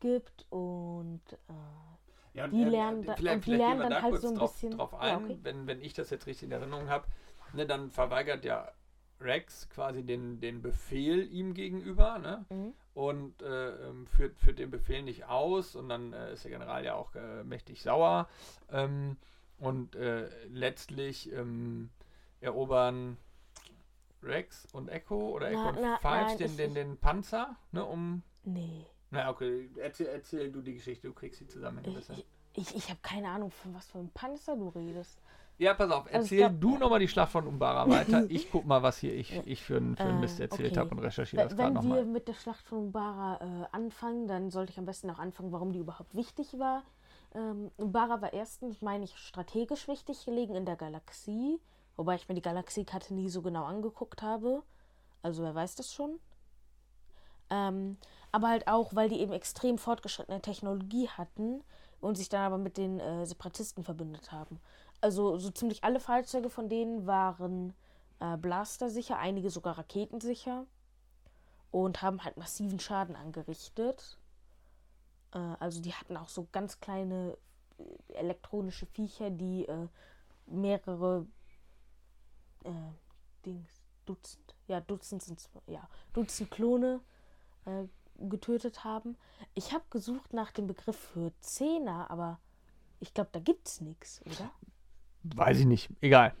gibt 0.00 0.46
und 0.50 1.22
äh, 1.48 2.38
ja, 2.38 2.48
die 2.48 2.62
äh, 2.62 2.68
lernen, 2.68 3.04
da, 3.04 3.16
vielleicht, 3.16 3.46
die 3.46 3.54
lernen 3.54 3.80
dann 3.80 3.90
da 3.90 4.02
halt 4.02 4.20
so 4.20 4.28
ein 4.28 4.34
drauf, 4.34 4.52
bisschen 4.52 4.72
drauf 4.72 4.94
ein, 4.94 5.08
ja, 5.08 5.16
okay. 5.24 5.38
wenn, 5.42 5.66
wenn 5.66 5.80
ich 5.80 5.94
das 5.94 6.10
jetzt 6.10 6.26
richtig 6.26 6.46
in 6.46 6.52
Erinnerung 6.52 6.88
habe, 6.88 7.06
ne, 7.52 7.66
dann 7.66 7.90
verweigert 7.90 8.44
ja 8.44 8.70
Rex 9.20 9.68
quasi 9.68 10.04
den, 10.04 10.40
den 10.40 10.60
Befehl 10.60 11.30
ihm 11.30 11.54
gegenüber 11.54 12.18
ne? 12.18 12.44
Mhm. 12.50 12.74
und 12.94 13.42
äh, 13.42 13.88
ähm, 13.88 14.06
führt, 14.06 14.38
führt 14.38 14.58
den 14.58 14.70
Befehl 14.70 15.02
nicht 15.02 15.26
aus 15.26 15.76
und 15.76 15.88
dann 15.88 16.12
äh, 16.12 16.32
ist 16.32 16.44
der 16.44 16.50
General 16.50 16.84
ja 16.84 16.94
auch 16.94 17.14
äh, 17.14 17.44
mächtig 17.44 17.82
sauer. 17.82 18.28
Ähm, 18.70 19.16
und 19.64 19.96
äh, 19.96 20.28
letztlich 20.48 21.32
ähm, 21.32 21.90
erobern 22.40 23.16
Rex 24.22 24.66
und 24.72 24.88
Echo 24.88 25.30
oder 25.30 25.48
Echo 25.48 25.62
na, 25.62 25.68
und 25.70 25.80
na, 25.80 25.98
Fives 25.98 26.36
den, 26.36 26.56
den, 26.56 26.74
den 26.74 26.96
Panzer, 26.98 27.56
ne, 27.72 27.84
um. 27.84 28.22
Nee. 28.44 28.86
Na, 29.10 29.30
okay, 29.30 29.70
erzähl, 29.76 30.06
erzähl 30.06 30.50
du 30.50 30.60
die 30.60 30.74
Geschichte, 30.74 31.08
du 31.08 31.14
kriegst 31.14 31.38
sie 31.38 31.46
zusammen. 31.46 31.82
Ich, 31.84 32.10
ich, 32.10 32.26
ich, 32.54 32.76
ich 32.76 32.88
habe 32.90 33.00
keine 33.02 33.28
Ahnung, 33.28 33.50
von 33.50 33.74
was 33.74 33.86
für 33.86 33.98
einem 33.98 34.10
Panzer 34.10 34.56
du 34.56 34.68
redest. 34.68 35.20
Ja, 35.56 35.72
pass 35.74 35.90
auf, 35.90 36.06
also 36.06 36.16
erzähl 36.16 36.42
also 36.42 36.58
glaub, 36.58 36.72
du 36.72 36.78
nochmal 36.78 36.98
die 36.98 37.08
Schlacht 37.08 37.30
von 37.30 37.46
Umbara 37.46 37.88
weiter. 37.88 38.24
Ich 38.28 38.50
guck 38.50 38.66
mal, 38.66 38.82
was 38.82 38.98
hier 38.98 39.14
ich, 39.14 39.40
ich 39.46 39.62
für, 39.62 39.76
einen, 39.76 39.96
für 39.96 40.02
einen 40.02 40.20
Mist 40.20 40.40
erzählt 40.40 40.72
okay. 40.72 40.80
habe 40.80 40.90
und 40.90 40.98
recherchiere 40.98 41.44
das 41.44 41.56
gerade 41.56 41.72
nochmal. 41.72 42.00
Wenn 42.00 42.06
wir 42.06 42.12
mit 42.12 42.28
der 42.28 42.34
Schlacht 42.34 42.66
von 42.66 42.78
Umbara 42.78 43.40
äh, 43.40 43.76
anfangen, 43.76 44.26
dann 44.26 44.50
sollte 44.50 44.72
ich 44.72 44.78
am 44.78 44.84
besten 44.84 45.10
auch 45.10 45.18
anfangen, 45.18 45.52
warum 45.52 45.72
die 45.72 45.78
überhaupt 45.78 46.14
wichtig 46.14 46.58
war. 46.58 46.82
Ähm, 47.34 47.70
Bara 47.76 48.20
war 48.22 48.32
erstens, 48.32 48.80
meine 48.80 49.04
ich, 49.04 49.16
strategisch 49.16 49.88
wichtig 49.88 50.24
gelegen 50.24 50.54
in 50.54 50.66
der 50.66 50.76
Galaxie, 50.76 51.60
wobei 51.96 52.14
ich 52.14 52.28
mir 52.28 52.34
die 52.34 52.42
Galaxiekarte 52.42 53.14
nie 53.14 53.28
so 53.28 53.42
genau 53.42 53.64
angeguckt 53.64 54.22
habe. 54.22 54.62
Also 55.22 55.42
wer 55.42 55.54
weiß 55.54 55.74
das 55.74 55.92
schon. 55.92 56.20
Ähm, 57.50 57.98
aber 58.32 58.48
halt 58.48 58.68
auch, 58.68 58.94
weil 58.94 59.08
die 59.08 59.20
eben 59.20 59.32
extrem 59.32 59.78
fortgeschrittene 59.78 60.40
Technologie 60.40 61.08
hatten 61.08 61.62
und 62.00 62.16
sich 62.16 62.28
dann 62.28 62.42
aber 62.42 62.58
mit 62.58 62.76
den 62.76 63.00
äh, 63.00 63.26
Separatisten 63.26 63.84
verbündet 63.84 64.32
haben. 64.32 64.60
Also 65.00 65.38
so 65.38 65.50
ziemlich 65.50 65.84
alle 65.84 66.00
Fahrzeuge 66.00 66.50
von 66.50 66.68
denen 66.68 67.06
waren 67.06 67.74
äh, 68.20 68.36
blastersicher, 68.36 69.18
einige 69.18 69.50
sogar 69.50 69.78
raketensicher 69.78 70.66
und 71.70 72.02
haben 72.02 72.24
halt 72.24 72.36
massiven 72.36 72.80
Schaden 72.80 73.16
angerichtet. 73.16 74.18
Äh, 75.34 75.38
also 75.60 75.80
die 75.80 75.92
hatten 75.92 76.16
auch 76.16 76.28
so 76.28 76.48
ganz 76.52 76.80
kleine 76.80 77.36
äh, 77.78 78.12
elektronische 78.14 78.86
Viecher, 78.86 79.30
die 79.30 79.66
äh, 79.66 79.88
mehrere 80.46 81.26
äh, 82.64 82.70
Dings, 83.44 83.82
Dutzend, 84.06 84.54
ja, 84.68 84.80
Dutzend 84.80 85.22
sind 85.22 85.48
ja, 85.66 85.88
Dutzend 86.12 86.50
Klone 86.50 87.00
äh, 87.64 87.84
getötet 88.18 88.84
haben. 88.84 89.16
Ich 89.54 89.72
habe 89.72 89.84
gesucht 89.90 90.32
nach 90.32 90.52
dem 90.52 90.66
Begriff 90.66 90.96
für 90.96 91.32
Zehner, 91.40 92.10
aber 92.10 92.38
ich 93.00 93.12
glaube, 93.12 93.30
da 93.32 93.40
gibt 93.40 93.68
es 93.68 93.80
nichts, 93.80 94.20
oder? 94.26 94.50
Weiß 95.24 95.58
ich 95.58 95.66
nicht. 95.66 95.90
Egal. 96.00 96.34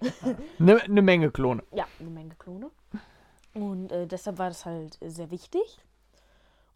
Eine 0.58 0.82
ne 0.88 1.02
Menge 1.02 1.30
Klone. 1.30 1.62
Ja, 1.72 1.86
eine 1.98 2.10
Menge 2.10 2.34
Klone. 2.36 2.70
Und 3.54 3.92
äh, 3.92 4.06
deshalb 4.06 4.38
war 4.38 4.48
das 4.48 4.66
halt 4.66 4.98
sehr 5.00 5.30
wichtig. 5.30 5.78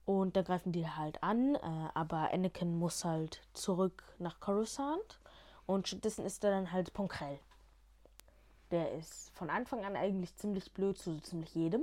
Und 0.08 0.36
da 0.36 0.40
greifen 0.40 0.72
die 0.72 0.88
halt 0.88 1.22
an, 1.22 1.54
äh, 1.56 1.58
aber 1.92 2.32
Anakin 2.32 2.78
muss 2.78 3.04
halt 3.04 3.42
zurück 3.52 4.04
nach 4.18 4.40
Coruscant. 4.40 5.20
Und 5.66 5.86
stattdessen 5.86 6.24
ist 6.24 6.42
er 6.44 6.50
dann 6.50 6.72
halt 6.72 6.94
Ponkrell. 6.94 7.38
Der 8.70 8.94
ist 8.94 9.30
von 9.34 9.50
Anfang 9.50 9.84
an 9.84 9.96
eigentlich 9.96 10.34
ziemlich 10.36 10.72
blöd 10.72 10.96
zu 10.96 11.12
so 11.12 11.20
ziemlich 11.20 11.54
jedem. 11.54 11.82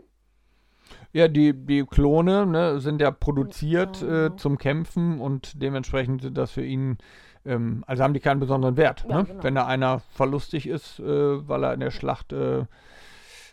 Ja, 1.13 1.27
die, 1.27 1.53
die 1.53 1.85
Klone 1.85 2.47
ne, 2.47 2.79
sind 2.79 2.99
ja 2.99 3.11
produziert 3.11 4.01
ja, 4.01 4.07
genau. 4.07 4.33
äh, 4.33 4.37
zum 4.37 4.57
Kämpfen 4.57 5.21
und 5.21 5.61
dementsprechend 5.61 6.23
sind 6.23 6.35
das 6.35 6.49
für 6.49 6.65
ihn, 6.65 6.97
ähm, 7.45 7.83
also 7.85 8.01
haben 8.01 8.15
die 8.15 8.21
keinen 8.21 8.39
besonderen 8.39 8.75
Wert. 8.75 9.05
Ja, 9.07 9.19
ne? 9.19 9.25
genau. 9.25 9.43
Wenn 9.43 9.53
da 9.53 9.67
einer 9.67 9.99
verlustig 9.99 10.65
ist, 10.67 10.99
äh, 10.99 11.47
weil 11.47 11.63
er 11.63 11.75
in 11.75 11.79
der 11.79 11.91
Schlacht 11.91 12.33
äh, 12.33 12.65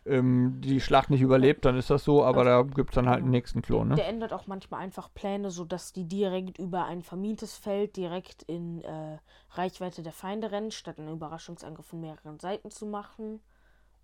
ähm, 0.04 0.60
die 0.60 0.80
Schlacht 0.80 1.10
nicht 1.10 1.20
überlebt, 1.20 1.64
dann 1.64 1.76
ist 1.76 1.90
das 1.90 2.04
so, 2.04 2.24
aber 2.24 2.40
also, 2.46 2.68
da 2.68 2.74
gibt 2.74 2.90
es 2.90 2.94
dann 2.94 3.08
halt 3.08 3.20
einen 3.20 3.30
nächsten 3.30 3.62
Klon. 3.62 3.88
Ne? 3.88 3.94
Der 3.94 4.08
ändert 4.08 4.32
auch 4.32 4.46
manchmal 4.46 4.80
einfach 4.80 5.12
Pläne, 5.14 5.50
sodass 5.50 5.92
die 5.92 6.06
direkt 6.06 6.58
über 6.58 6.84
ein 6.86 7.02
vermintes 7.02 7.56
Feld 7.56 7.96
direkt 7.96 8.42
in 8.42 8.82
äh, 8.82 9.18
Reichweite 9.50 10.02
der 10.02 10.12
Feinde 10.12 10.50
rennen, 10.50 10.70
statt 10.70 10.98
einen 10.98 11.12
Überraschungsangriff 11.12 11.86
von 11.86 12.00
mehreren 12.00 12.38
Seiten 12.40 12.70
zu 12.70 12.86
machen. 12.86 13.40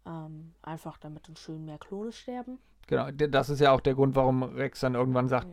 Ähm, 0.06 0.54
einfach 0.62 0.98
damit 0.98 1.28
dann 1.28 1.36
schön 1.36 1.64
mehr 1.64 1.78
Klone 1.78 2.12
sterben. 2.12 2.58
Genau, 2.86 3.10
das 3.10 3.50
ist 3.50 3.60
ja 3.60 3.72
auch 3.72 3.82
der 3.82 3.94
Grund, 3.94 4.16
warum 4.16 4.42
Rex 4.42 4.80
dann 4.80 4.94
irgendwann 4.94 5.28
sagt, 5.28 5.48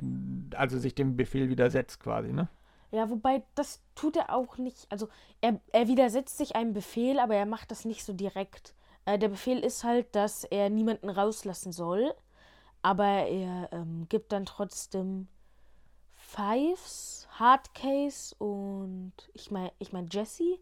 also 0.56 0.80
sich 0.80 0.96
dem 0.96 1.18
Befehl 1.18 1.50
widersetzt 1.50 2.00
quasi, 2.00 2.32
ne? 2.32 2.48
Ja, 2.92 3.10
wobei 3.10 3.44
das 3.56 3.84
tut 3.94 4.16
er 4.16 4.34
auch 4.34 4.58
nicht. 4.58 4.88
Also 4.90 5.10
er, 5.42 5.60
er 5.74 5.90
widersetzt 5.90 6.38
sich 6.38 6.56
einem 6.56 6.72
Befehl, 6.72 7.20
aber 7.20 7.36
er 7.36 7.46
macht 7.46 7.72
das 7.72 7.84
nicht 7.84 8.06
so 8.06 8.14
direkt. 8.14 8.74
Äh, 9.06 9.20
der 9.20 9.30
Befehl 9.30 9.60
ist 9.60 9.84
halt, 9.84 10.16
dass 10.16 10.44
er 10.44 10.70
niemanden 10.70 11.10
rauslassen 11.10 11.72
soll, 11.72 12.14
aber 12.82 13.06
er 13.06 13.70
ähm, 13.72 14.08
gibt 14.10 14.32
dann 14.32 14.46
trotzdem 14.46 15.28
Fives, 16.14 17.28
Hardcase 17.32 18.36
und 18.40 19.14
ich 19.34 19.52
meine 19.52 19.72
ich 19.80 19.94
mein 19.94 20.08
Jesse. 20.12 20.60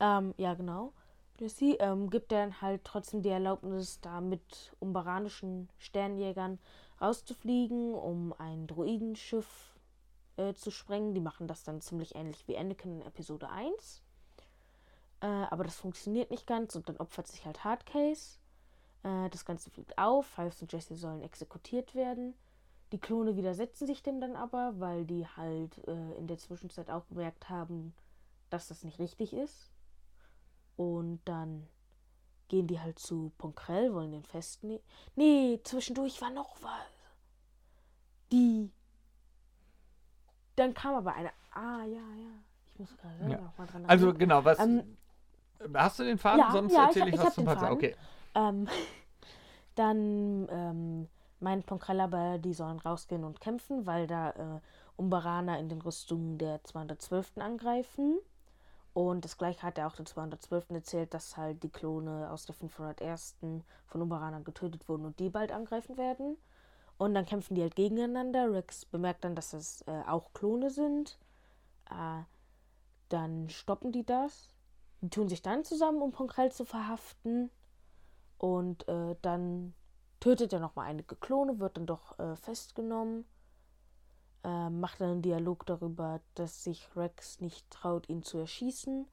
Ähm, 0.00 0.34
ja, 0.36 0.54
genau. 0.54 0.92
Jesse 1.38 1.76
ähm, 1.80 2.08
gibt 2.08 2.32
dann 2.32 2.60
halt 2.62 2.84
trotzdem 2.84 3.22
die 3.22 3.28
Erlaubnis, 3.28 4.00
da 4.00 4.20
mit 4.20 4.72
umbaranischen 4.78 5.68
Sternjägern 5.78 6.58
rauszufliegen, 7.00 7.94
um 7.94 8.32
ein 8.38 8.66
Druidenschiff 8.66 9.76
äh, 10.36 10.54
zu 10.54 10.70
sprengen. 10.70 11.14
Die 11.14 11.20
machen 11.20 11.46
das 11.46 11.62
dann 11.62 11.80
ziemlich 11.80 12.14
ähnlich 12.14 12.46
wie 12.48 12.56
Anakin 12.56 13.00
in 13.00 13.06
Episode 13.06 13.50
1. 13.50 14.02
Äh, 15.20 15.26
aber 15.26 15.64
das 15.64 15.76
funktioniert 15.76 16.30
nicht 16.30 16.46
ganz 16.46 16.74
und 16.76 16.88
dann 16.88 16.96
opfert 16.98 17.26
sich 17.26 17.44
halt 17.44 17.64
Hardcase. 17.64 18.38
Äh, 19.02 19.28
das 19.30 19.44
Ganze 19.44 19.70
fliegt 19.70 19.96
auf. 19.98 20.26
Fives 20.26 20.60
und 20.62 20.72
Jesse 20.72 20.96
sollen 20.96 21.22
exekutiert 21.22 21.94
werden. 21.94 22.34
Die 22.92 22.98
Klone 22.98 23.36
widersetzen 23.36 23.86
sich 23.86 24.02
dem 24.02 24.20
dann 24.20 24.36
aber, 24.36 24.78
weil 24.78 25.04
die 25.04 25.26
halt 25.26 25.76
äh, 25.88 26.12
in 26.18 26.26
der 26.26 26.38
Zwischenzeit 26.38 26.88
auch 26.90 27.06
gemerkt 27.08 27.48
haben, 27.48 27.94
dass 28.50 28.68
das 28.68 28.84
nicht 28.84 28.98
richtig 28.98 29.32
ist. 29.32 29.70
Und 30.76 31.20
dann 31.24 31.66
gehen 32.48 32.66
die 32.68 32.78
halt 32.80 32.98
zu 32.98 33.32
Ponkrell, 33.38 33.92
wollen 33.92 34.12
den 34.12 34.22
festnehmen. 34.22 34.82
Nee, 35.16 35.60
zwischendurch 35.64 36.20
war 36.20 36.30
noch 36.30 36.62
was. 36.62 36.70
Die. 38.30 38.70
Dann 40.54 40.74
kam 40.74 40.94
aber 40.94 41.14
eine. 41.14 41.30
Ah, 41.52 41.84
ja, 41.84 42.00
ja. 42.00 42.30
Ich 42.72 42.78
muss 42.78 42.96
gerade 42.98 43.30
Ja. 43.30 43.40
noch 43.40 43.58
mal 43.58 43.66
dran 43.66 43.86
Also 43.86 44.12
genau, 44.14 44.44
was. 44.44 44.58
Ähm, 44.58 44.96
hast 45.74 45.98
du 45.98 46.04
den 46.04 46.18
Faden? 46.18 46.40
ja, 46.40 46.52
Sonst 46.52 46.72
ja, 46.72 46.86
erzähle 46.86 47.08
ich, 47.08 47.14
ich 47.14 47.20
was 47.20 47.34
zum. 47.34 47.44
Faden. 47.44 47.68
Okay. 47.70 47.96
Ähm, 48.34 48.68
dann 49.74 50.48
ähm, 50.50 51.08
meint 51.40 51.66
Ponkrell 51.66 52.00
aber, 52.00 52.38
die 52.38 52.54
sollen 52.54 52.78
rausgehen 52.78 53.24
und 53.24 53.40
kämpfen, 53.40 53.86
weil 53.86 54.06
da 54.06 54.30
äh, 54.30 54.60
Umbaraner 54.96 55.58
in 55.58 55.68
den 55.68 55.80
Rüstungen 55.80 56.38
der 56.38 56.62
212. 56.64 57.38
angreifen. 57.38 58.18
Und 58.94 59.26
das 59.26 59.36
gleiche 59.36 59.62
hat 59.62 59.76
er 59.76 59.88
auch 59.88 59.96
der 59.96 60.06
212. 60.06 60.70
erzählt, 60.70 61.12
dass 61.12 61.36
halt 61.36 61.62
die 61.62 61.68
Klone 61.68 62.30
aus 62.30 62.46
der 62.46 62.54
501. 62.54 63.36
von 63.86 64.02
Umbaranern 64.02 64.42
getötet 64.42 64.88
wurden 64.88 65.04
und 65.04 65.20
die 65.20 65.28
bald 65.28 65.52
angreifen 65.52 65.98
werden. 65.98 66.38
Und 66.96 67.12
dann 67.14 67.26
kämpfen 67.26 67.54
die 67.54 67.62
halt 67.62 67.76
gegeneinander. 67.76 68.50
Rex 68.50 68.86
bemerkt 68.86 69.24
dann, 69.24 69.34
dass 69.34 69.52
es 69.52 69.82
äh, 69.82 70.02
auch 70.06 70.32
Klone 70.32 70.70
sind. 70.70 71.18
Äh, 71.90 72.22
dann 73.10 73.50
stoppen 73.50 73.92
die 73.92 74.04
das. 74.04 74.48
Die 75.00 75.10
tun 75.10 75.28
sich 75.28 75.42
dann 75.42 75.64
zusammen, 75.64 76.02
um 76.02 76.12
Ponkrell 76.12 76.52
zu 76.52 76.64
verhaften. 76.64 77.50
Und 78.38 78.86
äh, 78.88 79.16
dann 79.22 79.74
tötet 80.20 80.52
er 80.52 80.60
nochmal 80.60 80.86
einige 80.86 81.16
Klone, 81.16 81.58
wird 81.58 81.76
dann 81.76 81.86
doch 81.86 82.18
äh, 82.18 82.36
festgenommen. 82.36 83.24
Äh, 84.44 84.70
macht 84.70 85.00
dann 85.00 85.10
einen 85.10 85.22
Dialog 85.22 85.66
darüber, 85.66 86.20
dass 86.34 86.64
sich 86.64 86.88
Rex 86.96 87.40
nicht 87.40 87.70
traut, 87.70 88.08
ihn 88.08 88.22
zu 88.22 88.38
erschießen. 88.38 89.06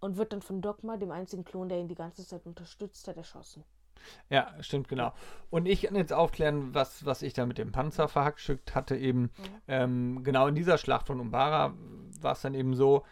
Und 0.00 0.16
wird 0.16 0.32
dann 0.32 0.42
von 0.42 0.60
Dogma, 0.60 0.96
dem 0.98 1.10
einzigen 1.10 1.44
Klon, 1.44 1.68
der 1.68 1.78
ihn 1.78 1.88
die 1.88 1.94
ganze 1.94 2.26
Zeit 2.26 2.44
unterstützt 2.44 3.08
hat, 3.08 3.16
erschossen. 3.16 3.64
Ja, 4.28 4.54
stimmt, 4.60 4.88
genau. 4.88 5.12
Und 5.50 5.66
ich 5.66 5.82
kann 5.82 5.96
jetzt 5.96 6.12
aufklären, 6.12 6.74
was, 6.74 7.04
was 7.04 7.22
ich 7.22 7.32
da 7.32 7.46
mit 7.46 7.58
dem 7.58 7.72
Panzer 7.72 8.08
verhackstückt 8.08 8.74
hatte. 8.74 8.96
Eben 8.96 9.30
ähm, 9.68 10.22
genau 10.22 10.46
in 10.46 10.54
dieser 10.54 10.78
Schlacht 10.78 11.06
von 11.06 11.20
Umbara 11.20 11.74
war 12.20 12.32
es 12.32 12.42
dann 12.42 12.54
eben 12.54 12.74
so, 12.74 13.04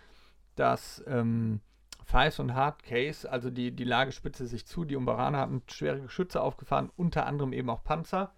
dass 0.55 1.03
ähm, 1.07 1.61
Fives 2.05 2.39
und 2.39 2.55
Hard 2.55 2.83
Case, 2.83 3.31
also 3.31 3.51
die, 3.51 3.71
die 3.71 3.85
Lage 3.85 4.13
spitze 4.13 4.47
sich 4.47 4.67
zu, 4.67 4.85
die 4.85 4.97
Umbaraner 4.97 5.39
hatten 5.39 5.63
schwere 5.67 6.01
Geschütze 6.01 6.41
aufgefahren, 6.41 6.91
unter 6.97 7.27
anderem 7.27 7.53
eben 7.53 7.71
auch 7.71 7.85
Panzer. 7.85 8.33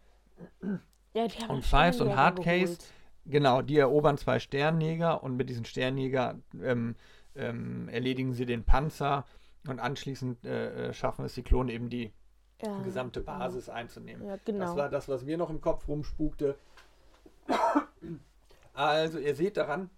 Ja, 1.14 1.28
die 1.28 1.38
haben 1.38 1.50
Und 1.50 1.64
Fives 1.64 2.00
und 2.00 2.16
Hardcase, 2.16 2.76
geholt. 2.76 2.84
Genau, 3.26 3.62
die 3.62 3.78
erobern 3.78 4.18
zwei 4.18 4.38
Sternjäger 4.38 5.22
und 5.22 5.36
mit 5.36 5.48
diesen 5.48 5.64
Sternjäger 5.64 6.38
ähm, 6.62 6.94
ähm, 7.34 7.88
erledigen 7.88 8.34
sie 8.34 8.44
den 8.44 8.64
Panzer 8.64 9.24
und 9.66 9.80
anschließend 9.80 10.44
äh, 10.44 10.88
äh, 10.88 10.92
schaffen 10.92 11.24
es 11.24 11.34
die 11.34 11.42
Klone 11.42 11.72
eben 11.72 11.88
die 11.88 12.12
Ja, 12.62 12.80
gesamte 12.82 13.20
Basis 13.22 13.68
einzunehmen. 13.70 14.26
Ja, 14.26 14.36
genau. 14.44 14.66
Das 14.66 14.76
war 14.76 14.88
das, 14.90 15.08
was 15.08 15.24
mir 15.24 15.38
noch 15.38 15.48
im 15.50 15.60
Kopf 15.60 15.88
rumspukte. 15.88 16.56
Also, 18.74 19.18
ihr 19.18 19.34
seht 19.34 19.56
daran, 19.56 19.88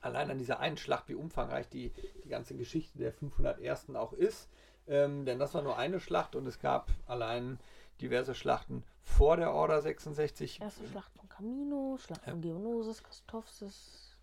allein 0.00 0.30
an 0.30 0.38
dieser 0.38 0.60
einen 0.60 0.76
Schlacht, 0.76 1.08
wie 1.08 1.14
umfangreich 1.14 1.68
die, 1.68 1.92
die 2.24 2.28
ganze 2.28 2.56
Geschichte 2.56 2.98
der 2.98 3.12
501. 3.12 3.94
auch 3.94 4.12
ist. 4.12 4.48
Ähm, 4.86 5.24
denn 5.24 5.38
das 5.38 5.54
war 5.54 5.62
nur 5.62 5.78
eine 5.78 6.00
Schlacht 6.00 6.34
und 6.34 6.46
es 6.46 6.58
gab 6.58 6.90
allein 7.06 7.58
diverse 8.00 8.34
Schlachten 8.34 8.82
vor 9.02 9.36
der 9.36 9.52
Order 9.52 9.80
66. 9.80 10.60
Erste 10.60 10.86
Schlacht 10.88 11.12
von 11.12 11.28
Camino, 11.28 11.96
Schlacht 11.98 12.24
von 12.24 12.40
Geonosis, 12.40 13.02
Kastovsis. 13.02 14.16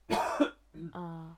ah, 0.92 1.36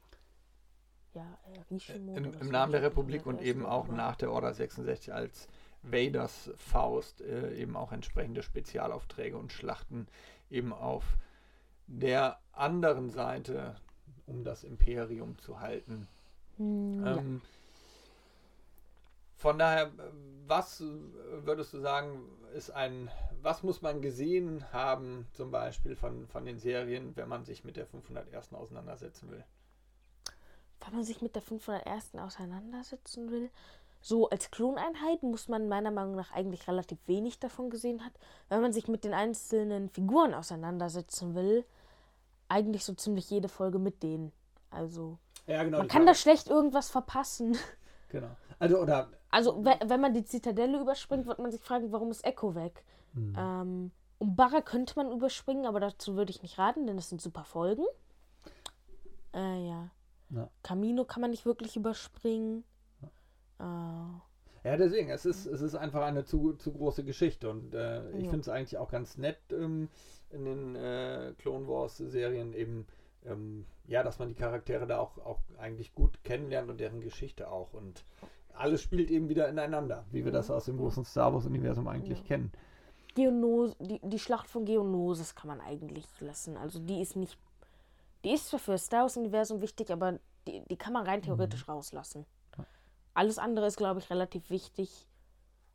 ja, 1.14 1.38
äh, 1.54 1.60
Rishimon. 1.74 2.16
Im, 2.16 2.34
im 2.40 2.50
Namen 2.50 2.72
der 2.72 2.82
Republik 2.82 3.26
und 3.26 3.38
501., 3.38 3.48
eben 3.48 3.66
auch 3.66 3.88
nach 3.90 4.16
der 4.16 4.32
Order 4.32 4.54
66 4.54 5.14
als 5.14 5.48
Vaders 5.82 6.52
Faust 6.58 7.22
äh, 7.22 7.56
eben 7.56 7.76
auch 7.76 7.92
entsprechende 7.92 8.44
Spezialaufträge 8.44 9.38
und 9.38 9.52
Schlachten 9.52 10.08
eben 10.50 10.74
auf 10.74 11.04
der 11.88 12.40
anderen 12.52 13.10
Seite, 13.10 13.76
um 14.30 14.44
das 14.44 14.64
Imperium 14.64 15.38
zu 15.40 15.60
halten. 15.60 16.08
Hm, 16.58 17.06
ja. 17.06 17.18
Ähm, 17.18 17.42
von 19.36 19.58
daher, 19.58 19.92
was 20.48 20.82
würdest 20.82 21.74
du 21.74 21.80
sagen, 21.80 22.24
ist 22.54 22.72
ein, 22.72 23.10
was 23.42 23.64
muss 23.64 23.82
man 23.82 24.02
gesehen 24.02 24.66
haben, 24.74 25.28
zum 25.32 25.50
Beispiel 25.50 25.96
von, 25.96 26.28
von 26.28 26.44
den 26.44 26.60
Serien, 26.60 27.16
wenn 27.16 27.30
man 27.30 27.46
sich 27.46 27.64
mit 27.64 27.78
der 27.78 27.86
501. 27.86 28.54
auseinandersetzen 28.54 29.32
will? 29.32 29.46
Wenn 30.84 30.96
man 30.96 31.04
sich 31.06 31.22
mit 31.22 31.36
der 31.36 31.42
501. 31.42 32.16
auseinandersetzen 32.16 33.32
will, 33.32 33.50
so 34.02 34.30
als 34.30 34.52
Kloneinheit 34.52 35.24
muss 35.24 35.48
man 35.48 35.68
meiner 35.68 35.92
Meinung 35.92 36.16
nach 36.16 36.32
eigentlich 36.32 36.68
relativ 36.68 36.98
wenig 37.06 37.40
davon 37.40 37.70
gesehen 37.70 38.04
hat. 38.04 38.14
Wenn 38.48 38.62
man 38.62 38.74
sich 38.74 38.88
mit 38.88 39.04
den 39.04 39.14
einzelnen 39.14 39.90
Figuren 39.90 40.34
auseinandersetzen 40.34 41.36
will, 41.36 41.66
eigentlich 42.50 42.84
so 42.84 42.94
ziemlich 42.94 43.30
jede 43.30 43.48
Folge 43.48 43.80
mit 43.80 44.04
denen. 44.04 44.32
Also 44.72 45.18
Ja, 45.48 45.64
genau. 45.64 45.80
man 45.80 45.88
kann 45.88 46.06
da 46.06 46.14
schlecht 46.14 46.48
irgendwas 46.50 46.90
verpassen. 46.90 47.58
Genau. 48.10 48.30
Also, 48.58 48.80
oder 48.82 49.10
Also 49.32 49.64
we- 49.64 49.80
wenn 49.86 50.02
man 50.02 50.14
die 50.14 50.24
Zitadelle 50.26 50.80
überspringt, 50.82 51.28
wird 51.28 51.40
man 51.40 51.52
sich 51.52 51.62
fragen, 51.62 51.92
warum 51.92 52.10
ist 52.12 52.26
Echo 52.26 52.56
weg? 52.56 52.84
Mhm. 53.14 53.36
Ähm, 53.38 53.92
Umbara 54.18 54.62
könnte 54.62 54.96
man 54.98 55.12
überspringen, 55.12 55.66
aber 55.66 55.80
dazu 55.80 56.16
würde 56.16 56.32
ich 56.32 56.42
nicht 56.42 56.58
raten, 56.58 56.88
denn 56.88 56.98
das 56.98 57.08
sind 57.10 57.22
super 57.22 57.44
Folgen. 57.46 57.86
Äh, 59.34 59.68
ja. 59.68 59.90
Ja. 60.32 60.50
Camino 60.64 61.06
kann 61.06 61.22
man 61.22 61.30
nicht 61.32 61.46
wirklich 61.46 61.76
überspringen. 61.76 62.64
Äh, 63.60 63.64
Ja, 64.64 64.76
deswegen, 64.78 65.10
es 65.10 65.26
ist, 65.26 65.46
es 65.46 65.62
ist 65.62 65.76
einfach 65.76 66.02
eine 66.02 66.26
zu, 66.26 66.54
zu 66.54 66.74
große 66.74 67.04
Geschichte 67.04 67.50
und 67.50 67.74
äh, 67.74 68.10
ich 68.12 68.28
finde 68.28 68.42
es 68.42 68.50
eigentlich 68.50 68.78
auch 68.78 68.92
ganz 68.92 69.18
nett 69.18 69.38
ähm, 69.52 69.90
in 70.32 70.46
den 70.46 70.76
äh, 70.76 71.34
Clone 71.38 71.68
Wars-Serien 71.68 72.54
eben, 72.54 72.86
ähm, 73.26 73.66
ja, 73.88 74.04
dass 74.04 74.20
man 74.20 74.28
die 74.28 74.36
Charaktere 74.36 74.86
da 74.86 75.00
auch, 75.00 75.18
auch 75.20 75.40
eigentlich 75.58 75.96
gut 75.96 76.24
kennenlernt 76.24 76.70
und 76.70 76.80
deren 76.80 77.02
Geschichte 77.02 77.50
auch 77.50 77.74
und 77.74 78.04
alles 78.54 78.82
spielt 78.82 79.10
eben 79.10 79.30
wieder 79.30 79.48
ineinander, 79.48 80.06
wie 80.12 80.26
wir 80.26 80.34
das 80.34 80.52
aus 80.52 80.66
dem 80.66 80.78
großen 80.78 81.06
Star 81.06 81.34
Wars-Universum 81.34 81.88
eigentlich 81.88 82.20
Ja. 82.20 82.26
kennen. 82.26 82.52
Geonos 83.16 83.76
die, 83.80 84.00
die 84.04 84.20
Schlacht 84.20 84.48
von 84.48 84.66
Geonosis 84.66 85.36
kann 85.36 85.48
man 85.48 85.62
eigentlich 85.62 86.06
lassen. 86.20 86.58
Also 86.58 86.80
die 86.80 87.02
ist 87.02 87.16
nicht. 87.16 87.38
Die 88.24 88.34
ist 88.34 88.48
zwar 88.50 88.60
für 88.60 88.72
das 88.74 88.86
Star 88.86 89.04
Wars-Universum 89.04 89.62
wichtig, 89.62 89.92
aber 89.92 90.20
die, 90.48 90.62
die 90.70 90.76
kann 90.76 90.94
man 90.94 91.06
rein 91.06 91.22
theoretisch 91.22 91.68
rauslassen. 91.68 92.26
Alles 93.20 93.38
andere 93.38 93.68
ist, 93.68 93.76
glaube 93.76 94.00
ich, 94.00 94.10
relativ 94.10 94.50
wichtig. 94.50 95.06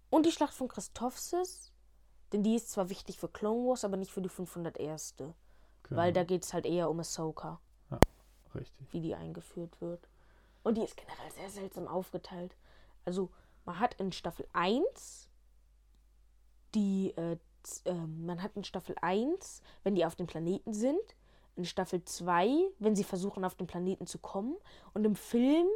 Und 0.09 0.25
die 0.25 0.33
Schlacht 0.33 0.55
von 0.55 0.67
Christophsis, 0.67 1.73
denn 2.33 2.43
die 2.43 2.55
ist 2.55 2.71
zwar 2.71 2.89
wichtig 2.89 3.19
für 3.19 3.29
Clone 3.29 3.69
Wars, 3.69 3.85
aber 3.85 3.99
nicht 3.99 4.13
für 4.13 4.23
die 4.23 4.31
501. 4.31 5.17
Weil 5.91 6.15
da 6.15 6.25
geht 6.25 6.43
es 6.43 6.55
halt 6.55 6.65
eher 6.65 6.89
um 6.89 7.01
Ahsoka, 7.01 7.61
Richtig. 8.55 8.91
wie 8.93 9.03
die 9.03 9.15
eingeführt 9.15 9.79
wird. 9.83 10.09
Und 10.63 10.79
die 10.79 10.85
ist 10.85 10.97
generell 10.97 11.31
sehr 11.33 11.51
seltsam 11.51 11.87
aufgeteilt. 11.87 12.57
Also, 13.05 13.29
man 13.67 13.79
hat 13.79 13.93
in 14.01 14.11
Staffel 14.13 14.49
1 14.55 15.29
die, 16.75 17.11
äh, 17.11 17.37
ähm, 17.85 18.25
man 18.25 18.43
hat 18.43 18.57
in 18.57 18.65
Staffel 18.65 18.97
1, 19.03 19.61
wenn 19.83 19.95
die 19.95 20.07
auf 20.07 20.17
dem 20.17 20.27
Planeten 20.27 20.73
sind, 20.73 21.15
in 21.57 21.67
Staffel 21.67 22.03
2, 22.07 22.71
wenn 22.79 22.97
sie 22.97 23.05
versuchen, 23.05 23.45
auf 23.45 23.55
den 23.55 23.67
Planeten 23.67 24.07
zu 24.07 24.19
kommen, 24.19 24.57
und 24.95 25.05
im 25.05 25.15
Film, 25.15 25.67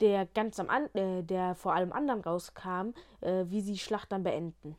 der 0.00 0.26
ganz 0.26 0.58
am 0.60 0.68
an 0.70 0.86
äh, 0.94 1.22
der 1.22 1.54
vor 1.54 1.74
allem 1.74 1.92
anderen 1.92 2.20
rauskam, 2.22 2.92
äh, 3.20 3.44
wie 3.48 3.60
sie 3.60 3.72
die 3.72 3.78
Schlacht 3.78 4.12
dann 4.12 4.22
beenden. 4.22 4.76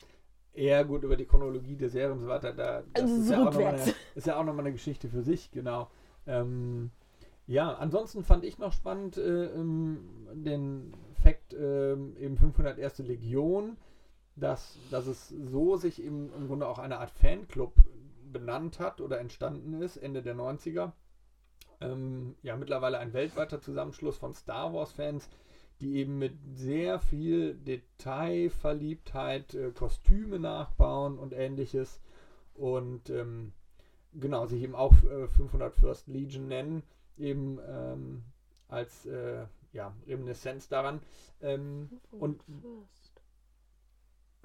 Ja, 0.54 0.84
gut, 0.84 1.04
über 1.04 1.16
die 1.16 1.26
Chronologie 1.26 1.78
der 1.78 1.90
Serie 1.90 2.12
und 2.12 2.20
so 2.20 2.28
weiter, 2.28 2.54
da, 2.54 2.84
das 2.94 3.06
Also 3.06 3.16
ist, 3.16 3.28
so 3.28 3.34
ja 3.34 3.44
rückwärts. 3.44 3.84
eine, 3.84 3.96
ist 4.16 4.28
ja 4.28 4.38
auch 4.38 4.44
nochmal 4.44 4.66
eine 4.66 4.74
Geschichte 4.74 5.08
für 5.08 5.22
sich, 5.22 5.52
genau. 5.52 5.90
Ähm, 6.28 6.92
ja, 7.48 7.74
ansonsten 7.74 8.24
fand 8.24 8.44
ich 8.44 8.58
noch 8.60 8.74
spannend 8.74 9.18
äh, 9.18 9.46
ähm, 9.46 10.28
den 10.34 10.94
Fakt 11.24 11.54
ähm, 11.54 12.16
eben 12.18 12.38
501. 12.38 13.00
Legion, 13.00 13.78
dass, 14.36 14.78
dass 14.90 15.08
es 15.08 15.30
so 15.30 15.78
sich 15.78 16.04
im, 16.04 16.34
im 16.34 16.48
Grunde 16.48 16.68
auch 16.68 16.80
eine 16.80 17.00
Art 17.00 17.12
Fanclub 17.12 17.74
benannt 18.32 18.80
hat 18.80 19.02
oder 19.02 19.20
entstanden 19.20 19.82
ist, 19.82 19.98
Ende 19.98 20.22
der 20.22 20.36
90er. 20.36 20.92
Ähm, 21.82 22.36
ja, 22.44 22.56
mittlerweile 22.56 23.00
ein 23.00 23.14
weltweiter 23.14 23.60
Zusammenschluss 23.60 24.18
von 24.18 24.34
Star 24.34 24.74
Wars-Fans, 24.74 25.28
die 25.82 25.96
eben 25.96 26.20
mit 26.20 26.38
sehr 26.54 27.00
viel 27.00 27.56
Detailverliebtheit 27.56 29.56
äh, 29.56 29.72
Kostüme 29.72 30.40
nachbauen 30.40 31.18
und 31.18 31.34
ähnliches. 31.34 32.00
Und 32.54 33.10
ähm, 33.10 33.54
genau, 34.14 34.46
sich 34.46 34.62
eben 34.62 34.76
auch 34.76 34.94
äh, 35.04 35.26
501st 35.26 36.12
Legion 36.12 36.48
nennen, 36.48 36.84
eben 37.18 37.60
ähm, 37.68 38.24
als 38.68 39.08
äh, 39.08 39.48
ja, 39.74 39.96
Reminiszenz 40.08 40.68
daran. 40.68 41.02
Ähm, 41.42 41.90
und 42.12 42.44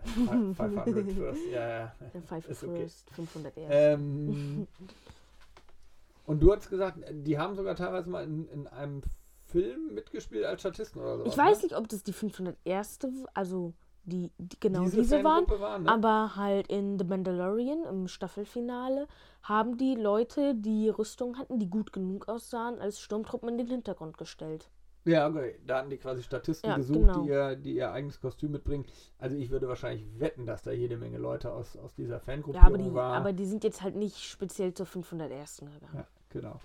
500 0.05 1.11
First, 1.13 1.47
ja, 1.51 1.69
ja. 1.69 1.95
5 2.13 2.49
Ist 2.49 2.65
okay. 2.65 2.83
First, 2.83 3.11
500 3.11 3.57
erst. 3.57 3.73
Ähm, 3.73 4.69
und 6.27 6.41
du 6.41 6.53
hast 6.53 6.69
gesagt, 6.71 6.99
die 7.11 7.39
haben 7.39 7.55
sogar 7.55 7.75
teilweise 7.75 8.11
mal 8.11 8.25
in, 8.25 8.49
in 8.49 8.67
einem 8.67 9.03
Film 9.45 9.95
mitgespielt 9.95 10.45
als 10.45 10.61
Statisten 10.61 11.01
oder 11.01 11.19
so. 11.19 11.27
ich 11.27 11.37
weiß 11.37 11.63
nicht, 11.63 11.77
ob 11.77 11.89
das 11.89 12.03
die 12.03 12.13
500 12.13 12.57
erste, 12.65 13.11
also 13.33 13.75
die, 14.05 14.31
die 14.39 14.59
genau 14.61 14.83
diese, 14.83 14.99
diese, 14.99 15.25
waren, 15.25 15.49
waren. 15.49 15.83
Ne? 15.85 15.91
aber 15.91 16.37
halt 16.37 16.69
in 16.69 16.99
The 16.99 17.05
Mandalorian 17.05 17.85
im 17.85 18.09
Staffelfinale 18.09 19.09
haben 19.43 19.79
die 19.79 19.95
Leute, 19.95 20.55
die 20.55 20.89
Rüstung 20.89 21.39
hatten, 21.39 21.59
die 21.59 21.69
gut 21.69 21.93
genug 21.93 22.29
aussahen, 22.29 22.79
als 22.79 23.01
Sturmtruppen 23.01 23.49
in 23.49 23.59
den 23.59 23.69
Hintergrund 23.69 24.17
gestellt. 24.17 24.71
Ja, 25.05 25.29
okay. 25.29 25.57
Da 25.65 25.79
hatten 25.79 25.91
die 25.91 25.99
quasi 25.99 26.23
Statisten 26.23 26.69
Ja, 26.69 26.77
gesucht, 26.77 26.99
genau. 26.99 27.23
die, 27.23 27.29
ihr, 27.29 27.57
die 27.57 27.77
ihr 27.77 27.93
eigenes 27.93 28.21
Kostüm 28.21 28.51
mitbringen. 28.51 28.87
Also 29.19 29.37
ich 29.37 29.51
würde 29.51 29.69
wahrscheinlich 29.69 30.05
wetten, 30.19 30.47
dass 30.47 30.63
da 30.63 30.73
jede 30.73 30.97
Menge 30.97 31.19
Leute 31.19 31.53
aus, 31.53 31.77
aus 31.77 31.95
dieser 31.95 32.19
Fangruppe 32.19 32.59
Ja, 32.59 32.65
aber 32.65 32.79
die, 32.79 32.91
aber 32.91 33.33
die 33.33 33.47
sind 33.47 33.63
jetzt 33.63 33.83
halt 33.83 33.95
nicht 33.95 34.19
speziell 34.19 34.75
zur 34.75 34.87
500 34.87 35.31
ersten 35.31 35.67
gegangen. 35.67 35.95
Ja, 35.95 36.07
genau. 36.37 36.61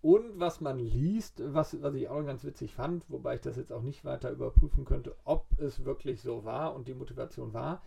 Und 0.00 0.40
was 0.40 0.60
man 0.60 0.80
liest, 0.80 1.40
was, 1.54 1.80
was 1.80 1.94
ich 1.94 2.08
auch 2.08 2.24
ganz 2.24 2.42
witzig 2.42 2.74
fand, 2.74 3.08
wobei 3.08 3.36
ich 3.36 3.40
das 3.40 3.56
jetzt 3.56 3.72
auch 3.72 3.82
nicht 3.82 4.04
weiter 4.04 4.30
überprüfen 4.30 4.84
könnte, 4.84 5.14
ob 5.24 5.46
es 5.58 5.84
wirklich 5.84 6.20
so 6.20 6.44
war 6.44 6.74
und 6.74 6.88
die 6.88 6.94
Motivation 6.94 7.52
war. 7.52 7.82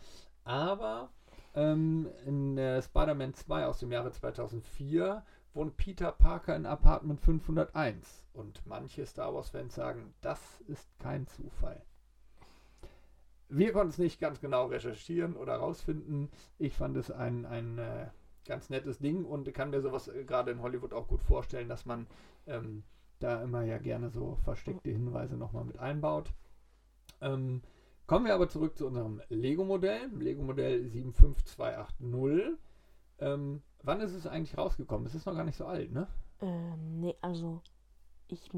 Aber 0.46 1.10
ähm, 1.56 2.08
in 2.26 2.58
äh, 2.58 2.82
Spider-Man 2.82 3.34
2 3.34 3.66
aus 3.66 3.80
dem 3.80 3.92
Jahre 3.92 4.12
2004 4.12 5.26
wohnt 5.54 5.76
Peter 5.76 6.12
Parker 6.12 6.56
in 6.56 6.66
Apartment 6.66 7.20
501. 7.20 8.24
Und 8.34 8.62
manche 8.66 9.06
Star 9.06 9.34
Wars-Fans 9.34 9.76
sagen, 9.76 10.14
das 10.22 10.40
ist 10.68 10.88
kein 11.00 11.28
Zufall. 11.28 11.82
Wir 13.50 13.74
konnten 13.74 13.90
es 13.90 13.98
nicht 13.98 14.22
ganz 14.22 14.40
genau 14.40 14.68
recherchieren 14.68 15.36
oder 15.36 15.58
rausfinden. 15.58 16.30
Ich 16.60 16.76
fand 16.76 16.96
es 16.96 17.12
ein, 17.12 17.46
ein 17.46 17.78
äh, 17.78 18.08
ganz 18.46 18.70
nettes 18.70 19.00
Ding 19.00 19.26
und 19.26 19.52
kann 19.54 19.72
mir 19.72 19.82
sowas 19.82 20.08
äh, 20.08 20.24
gerade 20.24 20.52
in 20.52 20.62
Hollywood 20.62 20.94
auch 20.94 21.08
gut 21.08 21.24
vorstellen, 21.24 21.70
dass 21.70 21.86
man 21.86 22.08
ähm, 22.48 22.84
da 23.20 23.42
immer 23.42 23.64
ja 23.64 23.78
gerne 23.78 24.10
so 24.10 24.38
versteckte 24.44 24.92
Hinweise 24.92 25.38
nochmal 25.38 25.64
mit 25.66 25.80
einbaut. 25.80 26.32
Ähm, 27.22 27.62
kommen 28.08 28.26
wir 28.26 28.36
aber 28.36 28.50
zurück 28.50 28.78
zu 28.78 28.88
unserem 28.88 29.22
Lego-Modell, 29.30 30.10
Lego-Modell 30.18 30.90
75280. 30.90 32.58
Ähm, 33.20 33.62
wann 33.84 34.02
ist 34.02 34.14
es 34.14 34.28
eigentlich 34.28 34.58
rausgekommen? 34.58 35.08
Es 35.08 35.16
ist 35.16 35.26
noch 35.26 35.36
gar 35.36 35.46
nicht 35.46 35.58
so 35.58 35.66
alt, 35.66 35.92
ne? 35.92 36.08
Ähm, 36.42 37.00
nee, 37.00 37.16
also 37.22 37.62
ich, 38.28 38.50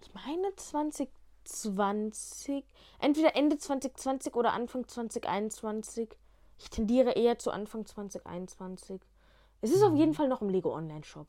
ich 0.00 0.14
meine 0.14 0.56
2020, 0.56 2.64
entweder 2.98 3.36
Ende 3.36 3.58
2020 3.58 4.34
oder 4.34 4.54
Anfang 4.54 4.88
2021. 4.88 6.08
Ich 6.58 6.70
tendiere 6.70 7.12
eher 7.12 7.38
zu 7.38 7.50
Anfang 7.50 7.84
2021. 7.86 9.02
Es 9.60 9.70
ist 9.70 9.82
auf 9.82 9.94
jeden 9.94 10.14
Fall 10.14 10.28
noch 10.28 10.42
im 10.42 10.48
Lego 10.48 10.74
Online 10.74 11.04
Shop. 11.04 11.26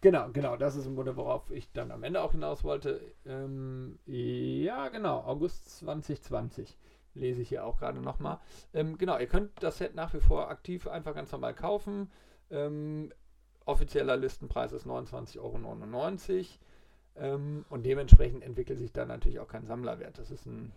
Genau, 0.00 0.28
genau, 0.32 0.56
das 0.56 0.76
ist 0.76 0.86
im 0.86 0.96
Grunde, 0.96 1.16
worauf 1.16 1.50
ich 1.50 1.72
dann 1.72 1.90
am 1.90 2.02
Ende 2.02 2.20
auch 2.20 2.32
hinaus 2.32 2.62
wollte. 2.62 3.00
Ähm, 3.24 3.98
ja, 4.04 4.88
genau, 4.88 5.20
August 5.20 5.78
2020 5.78 6.76
lese 7.14 7.40
ich 7.40 7.48
hier 7.48 7.64
auch 7.64 7.78
gerade 7.78 8.00
nochmal. 8.00 8.38
Ähm, 8.74 8.98
genau, 8.98 9.18
ihr 9.18 9.26
könnt 9.26 9.50
das 9.62 9.78
Set 9.78 9.94
nach 9.94 10.12
wie 10.12 10.20
vor 10.20 10.50
aktiv 10.50 10.86
einfach 10.86 11.14
ganz 11.14 11.32
normal 11.32 11.54
kaufen. 11.54 12.10
Ähm, 12.50 13.12
offizieller 13.64 14.18
Listenpreis 14.18 14.72
ist 14.72 14.86
29,99 14.86 15.38
Euro. 15.40 16.46
Ähm, 17.16 17.64
und 17.70 17.86
dementsprechend 17.86 18.42
entwickelt 18.42 18.78
sich 18.78 18.92
da 18.92 19.06
natürlich 19.06 19.38
auch 19.38 19.48
kein 19.48 19.64
Sammlerwert. 19.64 20.18
Das 20.18 20.30
ist 20.30 20.44
ein 20.44 20.72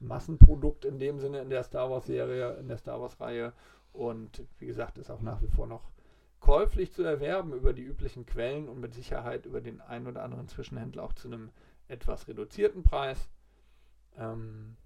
Massenprodukt 0.00 0.84
in 0.84 0.98
dem 0.98 1.20
Sinne 1.20 1.42
in 1.42 1.50
der 1.50 1.62
Star 1.62 1.90
Wars-Serie, 1.90 2.56
in 2.58 2.66
der 2.66 2.78
Star 2.78 3.00
Wars-Reihe. 3.00 3.52
Und 3.92 4.42
wie 4.58 4.66
gesagt, 4.66 4.98
ist 4.98 5.10
auch 5.10 5.20
nach 5.20 5.42
wie 5.42 5.48
vor 5.48 5.66
noch 5.66 5.91
käuflich 6.42 6.92
zu 6.92 7.04
erwerben 7.04 7.52
über 7.52 7.72
die 7.72 7.84
üblichen 7.84 8.26
Quellen 8.26 8.68
und 8.68 8.80
mit 8.80 8.94
Sicherheit 8.94 9.46
über 9.46 9.60
den 9.60 9.80
einen 9.80 10.08
oder 10.08 10.24
anderen 10.24 10.48
Zwischenhändler 10.48 11.04
auch 11.04 11.12
zu 11.12 11.28
einem 11.28 11.50
etwas 11.86 12.26
reduzierten 12.26 12.82
Preis. 12.82 13.30
Ähm, 14.18 14.76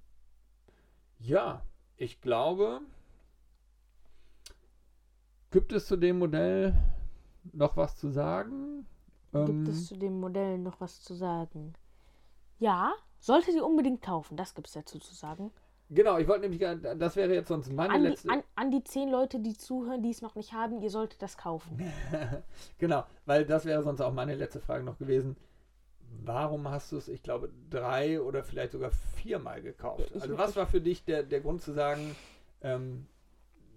ja, 1.18 1.62
ich 1.96 2.20
glaube, 2.20 2.82
gibt 5.50 5.72
es 5.72 5.86
zu 5.86 5.96
dem 5.96 6.18
Modell 6.18 6.74
noch 7.52 7.76
was 7.78 7.96
zu 7.96 8.10
sagen? 8.10 8.86
Gibt 9.32 9.48
Ähm, 9.48 9.66
es 9.68 9.86
zu 9.86 9.96
dem 9.96 10.20
Modell 10.20 10.58
noch 10.58 10.78
was 10.80 11.00
zu 11.00 11.14
sagen? 11.14 11.72
Ja, 12.58 12.92
solltet 13.18 13.54
ihr 13.54 13.64
unbedingt 13.64 14.02
kaufen. 14.02 14.36
Das 14.36 14.54
gibt 14.54 14.66
es 14.68 14.74
dazu 14.74 14.98
zu 14.98 15.14
sagen. 15.14 15.52
Genau, 15.88 16.18
ich 16.18 16.26
wollte 16.26 16.48
nämlich, 16.48 16.60
das 16.98 17.14
wäre 17.14 17.32
jetzt 17.32 17.48
sonst 17.48 17.70
meine 17.72 17.94
An 17.94 18.02
die, 18.02 18.08
letzte. 18.08 18.30
an, 18.30 18.42
an 18.56 18.70
die 18.72 18.82
zehn 18.82 19.08
Leute, 19.08 19.38
die 19.38 19.56
zuhören, 19.56 20.02
die 20.02 20.10
es 20.10 20.20
noch 20.20 20.34
nicht 20.34 20.52
haben, 20.52 20.80
ihr 20.82 20.90
solltet 20.90 21.22
das 21.22 21.36
kaufen. 21.38 21.78
genau, 22.78 23.04
weil 23.24 23.44
das 23.44 23.64
wäre 23.64 23.82
sonst 23.84 24.00
auch 24.00 24.12
meine 24.12 24.34
letzte 24.34 24.60
Frage 24.60 24.82
noch 24.82 24.98
gewesen. 24.98 25.36
Warum 26.24 26.68
hast 26.68 26.90
du 26.90 26.96
es, 26.96 27.08
ich 27.08 27.22
glaube, 27.22 27.50
drei 27.70 28.20
oder 28.20 28.42
vielleicht 28.42 28.72
sogar 28.72 28.90
viermal 28.90 29.62
gekauft? 29.62 30.10
Ich- 30.14 30.22
Also 30.22 30.36
was 30.36 30.56
war 30.56 30.66
für 30.66 30.80
dich 30.80 31.04
der, 31.04 31.22
der 31.22 31.40
Grund 31.40 31.62
zu 31.62 31.72
sagen, 31.72 32.16
ähm, 32.62 33.06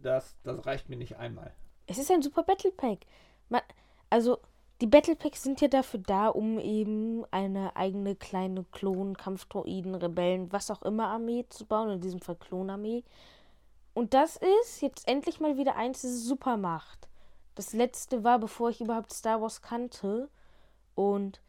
das, 0.01 0.35
das 0.43 0.65
reicht 0.65 0.89
mir 0.89 0.95
nicht 0.95 1.17
einmal? 1.17 1.53
Es 1.85 1.97
ist 1.99 2.09
ein 2.11 2.21
super 2.23 2.43
Battle 2.43 2.71
Pack. 2.71 2.99
Man, 3.49 3.61
also, 4.09 4.39
die 4.81 4.87
Battle 4.87 5.15
Packs 5.15 5.43
sind 5.43 5.59
ja 5.59 5.67
dafür 5.67 5.99
da, 5.99 6.27
um 6.27 6.57
eben 6.57 7.25
eine 7.31 7.75
eigene 7.75 8.15
kleine 8.15 8.63
Klon, 8.71 9.17
Kampfdroiden, 9.17 9.95
Rebellen, 9.95 10.51
was 10.53 10.71
auch 10.71 10.81
immer 10.83 11.07
Armee 11.07 11.45
zu 11.49 11.65
bauen, 11.65 11.89
in 11.89 12.01
diesem 12.01 12.21
Fall 12.21 12.35
Klonarmee. 12.35 13.03
Und 13.93 14.13
das 14.13 14.37
ist 14.37 14.81
jetzt 14.81 15.07
endlich 15.07 15.41
mal 15.41 15.57
wieder 15.57 15.75
eins, 15.75 16.03
das 16.03 16.23
super 16.23 16.55
macht. 16.55 17.09
Das 17.55 17.73
letzte 17.73 18.23
war, 18.23 18.39
bevor 18.39 18.69
ich 18.69 18.79
überhaupt 18.79 19.11
Star 19.11 19.41
Wars 19.41 19.61
kannte. 19.61 20.29
Und 20.95 21.41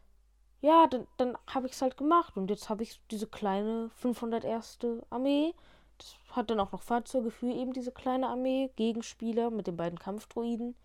ja, 0.59 0.87
dann, 0.87 1.07
dann 1.15 1.37
habe 1.47 1.67
ich 1.67 1.73
es 1.73 1.81
halt 1.81 1.95
gemacht. 1.95 2.35
Und 2.35 2.49
jetzt 2.49 2.67
habe 2.67 2.83
ich 2.83 2.99
diese 3.09 3.27
kleine 3.27 3.89
501. 3.95 4.79
Armee. 5.09 5.53
Das 5.97 6.15
hat 6.35 6.49
dann 6.49 6.59
auch 6.59 6.73
noch 6.73 6.81
Fahrzeuge 6.81 7.31
für 7.31 7.45
eben 7.45 7.71
diese 7.71 7.93
kleine 7.93 8.27
Armee. 8.27 8.71
Gegenspieler 8.75 9.49
mit 9.51 9.67
den 9.67 9.77
beiden 9.77 9.99
Kampfdroiden. 9.99 10.75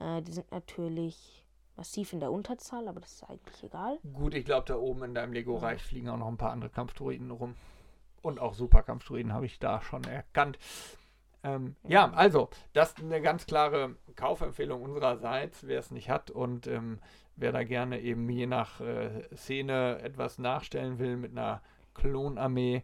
Äh, 0.00 0.20
die 0.20 0.32
sind 0.32 0.50
natürlich 0.52 1.46
massiv 1.78 2.12
in 2.12 2.20
der 2.20 2.30
Unterzahl, 2.30 2.88
aber 2.88 3.00
das 3.00 3.12
ist 3.12 3.24
eigentlich 3.24 3.62
egal. 3.64 3.98
Gut, 4.12 4.34
ich 4.34 4.44
glaube, 4.44 4.66
da 4.66 4.76
oben 4.76 5.04
in 5.04 5.14
deinem 5.14 5.32
Lego-Reich 5.32 5.82
fliegen 5.82 6.10
auch 6.10 6.18
noch 6.18 6.28
ein 6.28 6.36
paar 6.36 6.50
andere 6.50 6.70
Kampfdroiden 6.70 7.30
rum. 7.30 7.54
Und 8.20 8.40
auch 8.40 8.52
Superkampfdroiden 8.52 9.32
habe 9.32 9.46
ich 9.46 9.58
da 9.58 9.80
schon 9.80 10.04
erkannt. 10.04 10.58
Ähm, 11.44 11.76
ja, 11.84 12.10
also, 12.12 12.50
das 12.72 12.90
ist 12.90 13.00
eine 13.00 13.22
ganz 13.22 13.46
klare 13.46 13.94
Kaufempfehlung 14.16 14.82
unsererseits, 14.82 15.66
wer 15.66 15.78
es 15.78 15.92
nicht 15.92 16.10
hat 16.10 16.30
und 16.30 16.66
ähm, 16.66 16.98
wer 17.36 17.52
da 17.52 17.62
gerne 17.62 18.00
eben 18.00 18.28
je 18.28 18.46
nach 18.46 18.80
äh, 18.80 19.22
Szene 19.34 20.00
etwas 20.02 20.38
nachstellen 20.38 20.98
will 20.98 21.16
mit 21.16 21.30
einer 21.30 21.62
Klonarmee, 21.94 22.82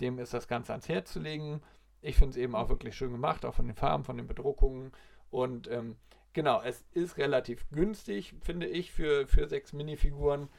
dem 0.00 0.18
ist 0.18 0.34
das 0.34 0.48
Ganze 0.48 0.72
ans 0.72 0.88
Herz 0.88 1.12
zu 1.12 1.20
legen. 1.20 1.62
Ich 2.02 2.16
finde 2.16 2.32
es 2.32 2.36
eben 2.36 2.54
auch 2.54 2.68
wirklich 2.68 2.94
schön 2.94 3.12
gemacht, 3.12 3.46
auch 3.46 3.54
von 3.54 3.66
den 3.66 3.76
Farben, 3.76 4.04
von 4.04 4.18
den 4.18 4.26
Bedruckungen. 4.26 4.92
Und 5.30 5.70
ähm, 5.70 5.96
genau, 6.34 6.60
es 6.62 6.84
ist 6.92 7.16
relativ 7.16 7.66
günstig, 7.70 8.34
finde 8.42 8.66
ich, 8.66 8.92
für, 8.92 9.26
für 9.26 9.48
sechs 9.48 9.72
Minifiguren. 9.72 10.50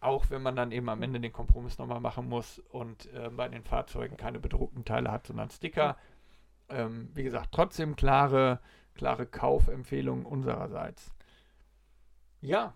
Auch 0.00 0.30
wenn 0.30 0.42
man 0.42 0.54
dann 0.54 0.70
eben 0.70 0.88
am 0.90 1.02
Ende 1.02 1.18
den 1.18 1.32
Kompromiss 1.32 1.78
nochmal 1.78 2.00
machen 2.00 2.28
muss 2.28 2.58
und 2.58 3.12
äh, 3.14 3.30
bei 3.30 3.48
den 3.48 3.64
Fahrzeugen 3.64 4.16
keine 4.16 4.38
bedruckten 4.38 4.84
Teile 4.84 5.10
hat, 5.10 5.26
sondern 5.26 5.50
Sticker. 5.50 5.96
Ähm, 6.68 7.10
wie 7.14 7.24
gesagt, 7.24 7.48
trotzdem 7.52 7.96
klare, 7.96 8.60
klare 8.94 9.26
Kaufempfehlungen 9.26 10.26
unsererseits. 10.26 11.10
Ja, 12.42 12.74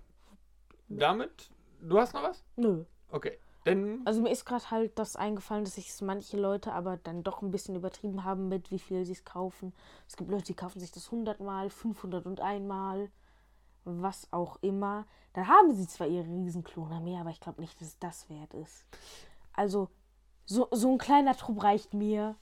damit, 0.88 1.50
du 1.80 1.98
hast 1.98 2.14
noch 2.14 2.22
was? 2.22 2.44
Nö. 2.56 2.84
Okay, 3.11 3.38
denn 3.68 4.02
Also 4.04 4.20
mir 4.20 4.31
ist 4.31 4.44
gerade 4.44 4.70
halt 4.70 4.98
das 4.98 5.16
eingefallen, 5.16 5.64
dass 5.64 5.74
sich 5.74 5.92
manche 6.02 6.37
Leute 6.37 6.72
aber 6.72 6.96
dann 6.96 7.22
doch 7.22 7.42
ein 7.42 7.50
bisschen 7.50 7.76
übertrieben 7.76 8.24
haben 8.24 8.48
mit, 8.48 8.70
wie 8.70 8.78
viel 8.78 9.04
sie 9.04 9.12
es 9.12 9.24
kaufen. 9.24 9.72
Es 10.07 10.16
gibt 10.16 10.31
Leute, 10.31 10.44
die 10.44 10.54
kaufen 10.54 10.81
sich 10.81 10.90
das 10.90 11.07
100 11.07 11.40
Mal, 11.40 11.70
501 11.70 12.66
Mal, 12.66 13.11
was 13.85 14.28
auch 14.33 14.59
immer. 14.62 15.07
Dann 15.33 15.48
haben 15.48 15.72
sie 15.74 15.87
zwar 15.87 16.07
ihre 16.07 16.26
Riesenklonarmee, 16.26 17.18
aber 17.18 17.31
ich 17.31 17.40
glaube 17.40 17.61
nicht, 17.61 17.81
dass 17.81 17.98
das 17.98 18.28
wert 18.28 18.54
ist. 18.54 18.87
Also, 19.52 19.88
so, 20.44 20.68
so 20.70 20.92
ein 20.92 20.98
kleiner 20.98 21.37
Trupp 21.37 21.62
reicht 21.62 21.94
mir. 21.94 22.37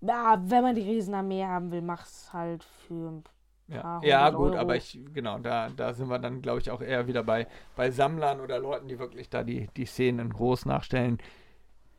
Ja, 0.00 0.40
wenn 0.44 0.62
man 0.62 0.74
die 0.74 0.82
Riesenarmee 0.82 1.44
haben 1.44 1.70
will, 1.70 1.82
mach's 1.82 2.32
halt 2.32 2.64
für 2.64 3.22
Ja, 3.70 3.82
paar 3.82 4.04
ja 4.04 4.30
gut, 4.30 4.54
Euro. 4.54 4.58
aber 4.58 4.76
ich, 4.76 4.98
genau, 5.14 5.38
da, 5.38 5.70
da 5.70 5.92
sind 5.94 6.08
wir 6.08 6.18
dann, 6.18 6.42
glaube 6.42 6.60
ich, 6.60 6.70
auch 6.70 6.80
eher 6.82 7.06
wieder 7.06 7.22
bei, 7.22 7.46
bei 7.76 7.90
Sammlern 7.90 8.40
oder 8.40 8.58
Leuten, 8.58 8.88
die 8.88 8.98
wirklich 8.98 9.30
da 9.30 9.44
die, 9.44 9.68
die 9.76 9.86
Szenen 9.86 10.30
groß 10.30 10.66
nachstellen. 10.66 11.18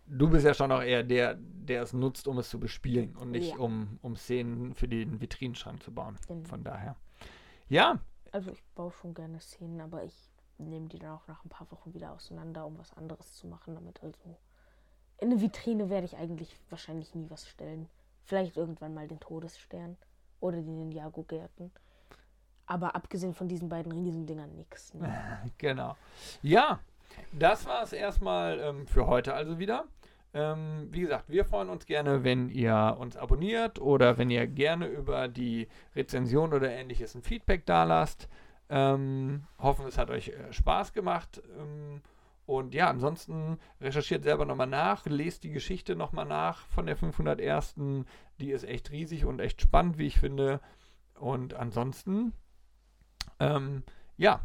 Du 0.07 0.30
bist 0.30 0.45
ja 0.45 0.53
schon 0.53 0.72
auch 0.72 0.82
eher 0.84 1.03
der, 1.03 1.36
der 1.39 1.84
es 1.84 1.93
nutzt, 1.93 2.28
um 2.28 2.38
es 2.39 2.49
zu 2.49 2.59
bespielen 2.59 3.15
und 3.15 3.32
nicht 3.32 3.55
Ja. 3.55 3.57
um, 3.57 3.97
um 4.01 4.15
Szenen 4.17 4.74
für 4.76 4.88
den 4.88 5.22
Vitrinenschrank 5.22 5.82
zu 5.84 5.93
bauen. 5.93 6.17
Genau. 6.28 6.47
Von 6.49 6.63
daher. 6.63 6.95
Ja, 7.69 7.99
Also 8.32 8.51
ich 8.51 8.63
baue 8.76 8.91
schon 8.91 9.13
gerne 9.13 9.39
Szenen, 9.39 9.80
aber 9.82 10.03
ich 10.03 10.15
nehme 10.57 10.88
die 10.89 10.99
dann 10.99 11.11
auch 11.11 11.28
nach 11.28 11.43
ein 11.45 11.49
paar 11.49 11.72
Wochen 11.72 11.93
wieder 11.93 12.11
auseinander, 12.11 12.65
um 12.65 12.78
was 12.78 12.93
anderes 12.93 13.36
zu 13.36 13.47
machen 13.47 13.76
damit. 13.76 14.01
Also 14.03 14.38
In 15.19 15.32
eine 15.32 15.41
Vitrine 15.41 15.89
werde 15.89 16.05
ich 16.05 16.17
eigentlich 16.17 16.55
wahrscheinlich 16.69 17.15
nie 17.15 17.30
was 17.30 17.47
stellen. 17.47 17.88
Vielleicht 18.24 18.57
irgendwann 18.57 18.93
mal 18.93 19.07
den 19.07 19.19
Todesstern 19.19 19.97
oder 20.41 20.61
die 20.61 20.71
Ninjago-Gärten. 20.71 21.71
Aber 22.65 22.95
abgesehen 22.95 23.33
von 23.33 23.47
diesen 23.47 23.69
beiden 23.69 23.91
Riesendingern 23.91 24.53
nichts. 24.55 24.93
Ne? 24.93 25.09
genau. 25.57 25.95
Ja, 26.41 26.79
das 27.31 27.65
war 27.65 27.83
es 27.83 27.93
erstmal 27.93 28.59
ähm, 28.59 28.87
für 28.87 29.07
heute 29.07 29.33
also 29.33 29.59
wieder. 29.59 29.85
Ähm, 30.33 30.87
wie 30.91 31.01
gesagt, 31.01 31.25
wir 31.27 31.43
freuen 31.43 31.69
uns 31.69 31.85
gerne, 31.85 32.23
wenn 32.23 32.49
ihr 32.49 32.95
uns 32.99 33.17
abonniert 33.17 33.79
oder 33.79 34.17
wenn 34.17 34.29
ihr 34.29 34.47
gerne 34.47 34.87
über 34.87 35.27
die 35.27 35.67
Rezension 35.95 36.53
oder 36.53 36.71
ähnliches 36.71 37.15
ein 37.15 37.21
Feedback 37.21 37.65
da 37.65 37.83
lasst. 37.83 38.29
Ähm, 38.69 39.43
hoffen, 39.59 39.85
es 39.87 39.97
hat 39.97 40.09
euch 40.09 40.29
äh, 40.29 40.53
Spaß 40.53 40.93
gemacht. 40.93 41.41
Ähm, 41.59 42.01
und 42.45 42.73
ja, 42.73 42.89
ansonsten 42.89 43.57
recherchiert 43.79 44.23
selber 44.23 44.45
nochmal 44.45 44.67
nach, 44.67 45.05
lest 45.05 45.43
die 45.43 45.51
Geschichte 45.51 45.95
nochmal 45.95 46.25
nach 46.25 46.65
von 46.67 46.85
der 46.85 46.97
501. 46.97 47.75
Die 48.39 48.51
ist 48.51 48.63
echt 48.63 48.91
riesig 48.91 49.25
und 49.25 49.39
echt 49.39 49.61
spannend, 49.61 49.97
wie 49.97 50.07
ich 50.07 50.19
finde. 50.19 50.59
Und 51.15 51.53
ansonsten, 51.53 52.33
ähm, 53.39 53.83
ja, 54.17 54.41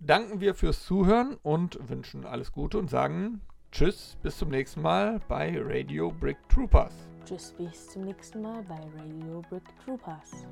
danken 0.00 0.40
wir 0.40 0.54
fürs 0.54 0.84
Zuhören 0.84 1.36
und 1.42 1.78
wünschen 1.88 2.24
alles 2.24 2.52
Gute 2.52 2.78
und 2.78 2.88
sagen 2.88 3.42
Tschüss, 3.70 4.16
bis 4.22 4.38
zum 4.38 4.48
nächsten 4.48 4.80
Mal 4.80 5.20
bei 5.28 5.54
Radio 5.58 6.10
Brick 6.10 6.38
Troopers. 6.48 6.94
Tschüss, 7.26 7.52
bis 7.58 7.90
zum 7.90 8.04
nächsten 8.04 8.40
Mal 8.40 8.62
bei 8.62 8.80
Radio 8.96 9.42
Brick 9.50 9.64
Troopers. 9.84 10.46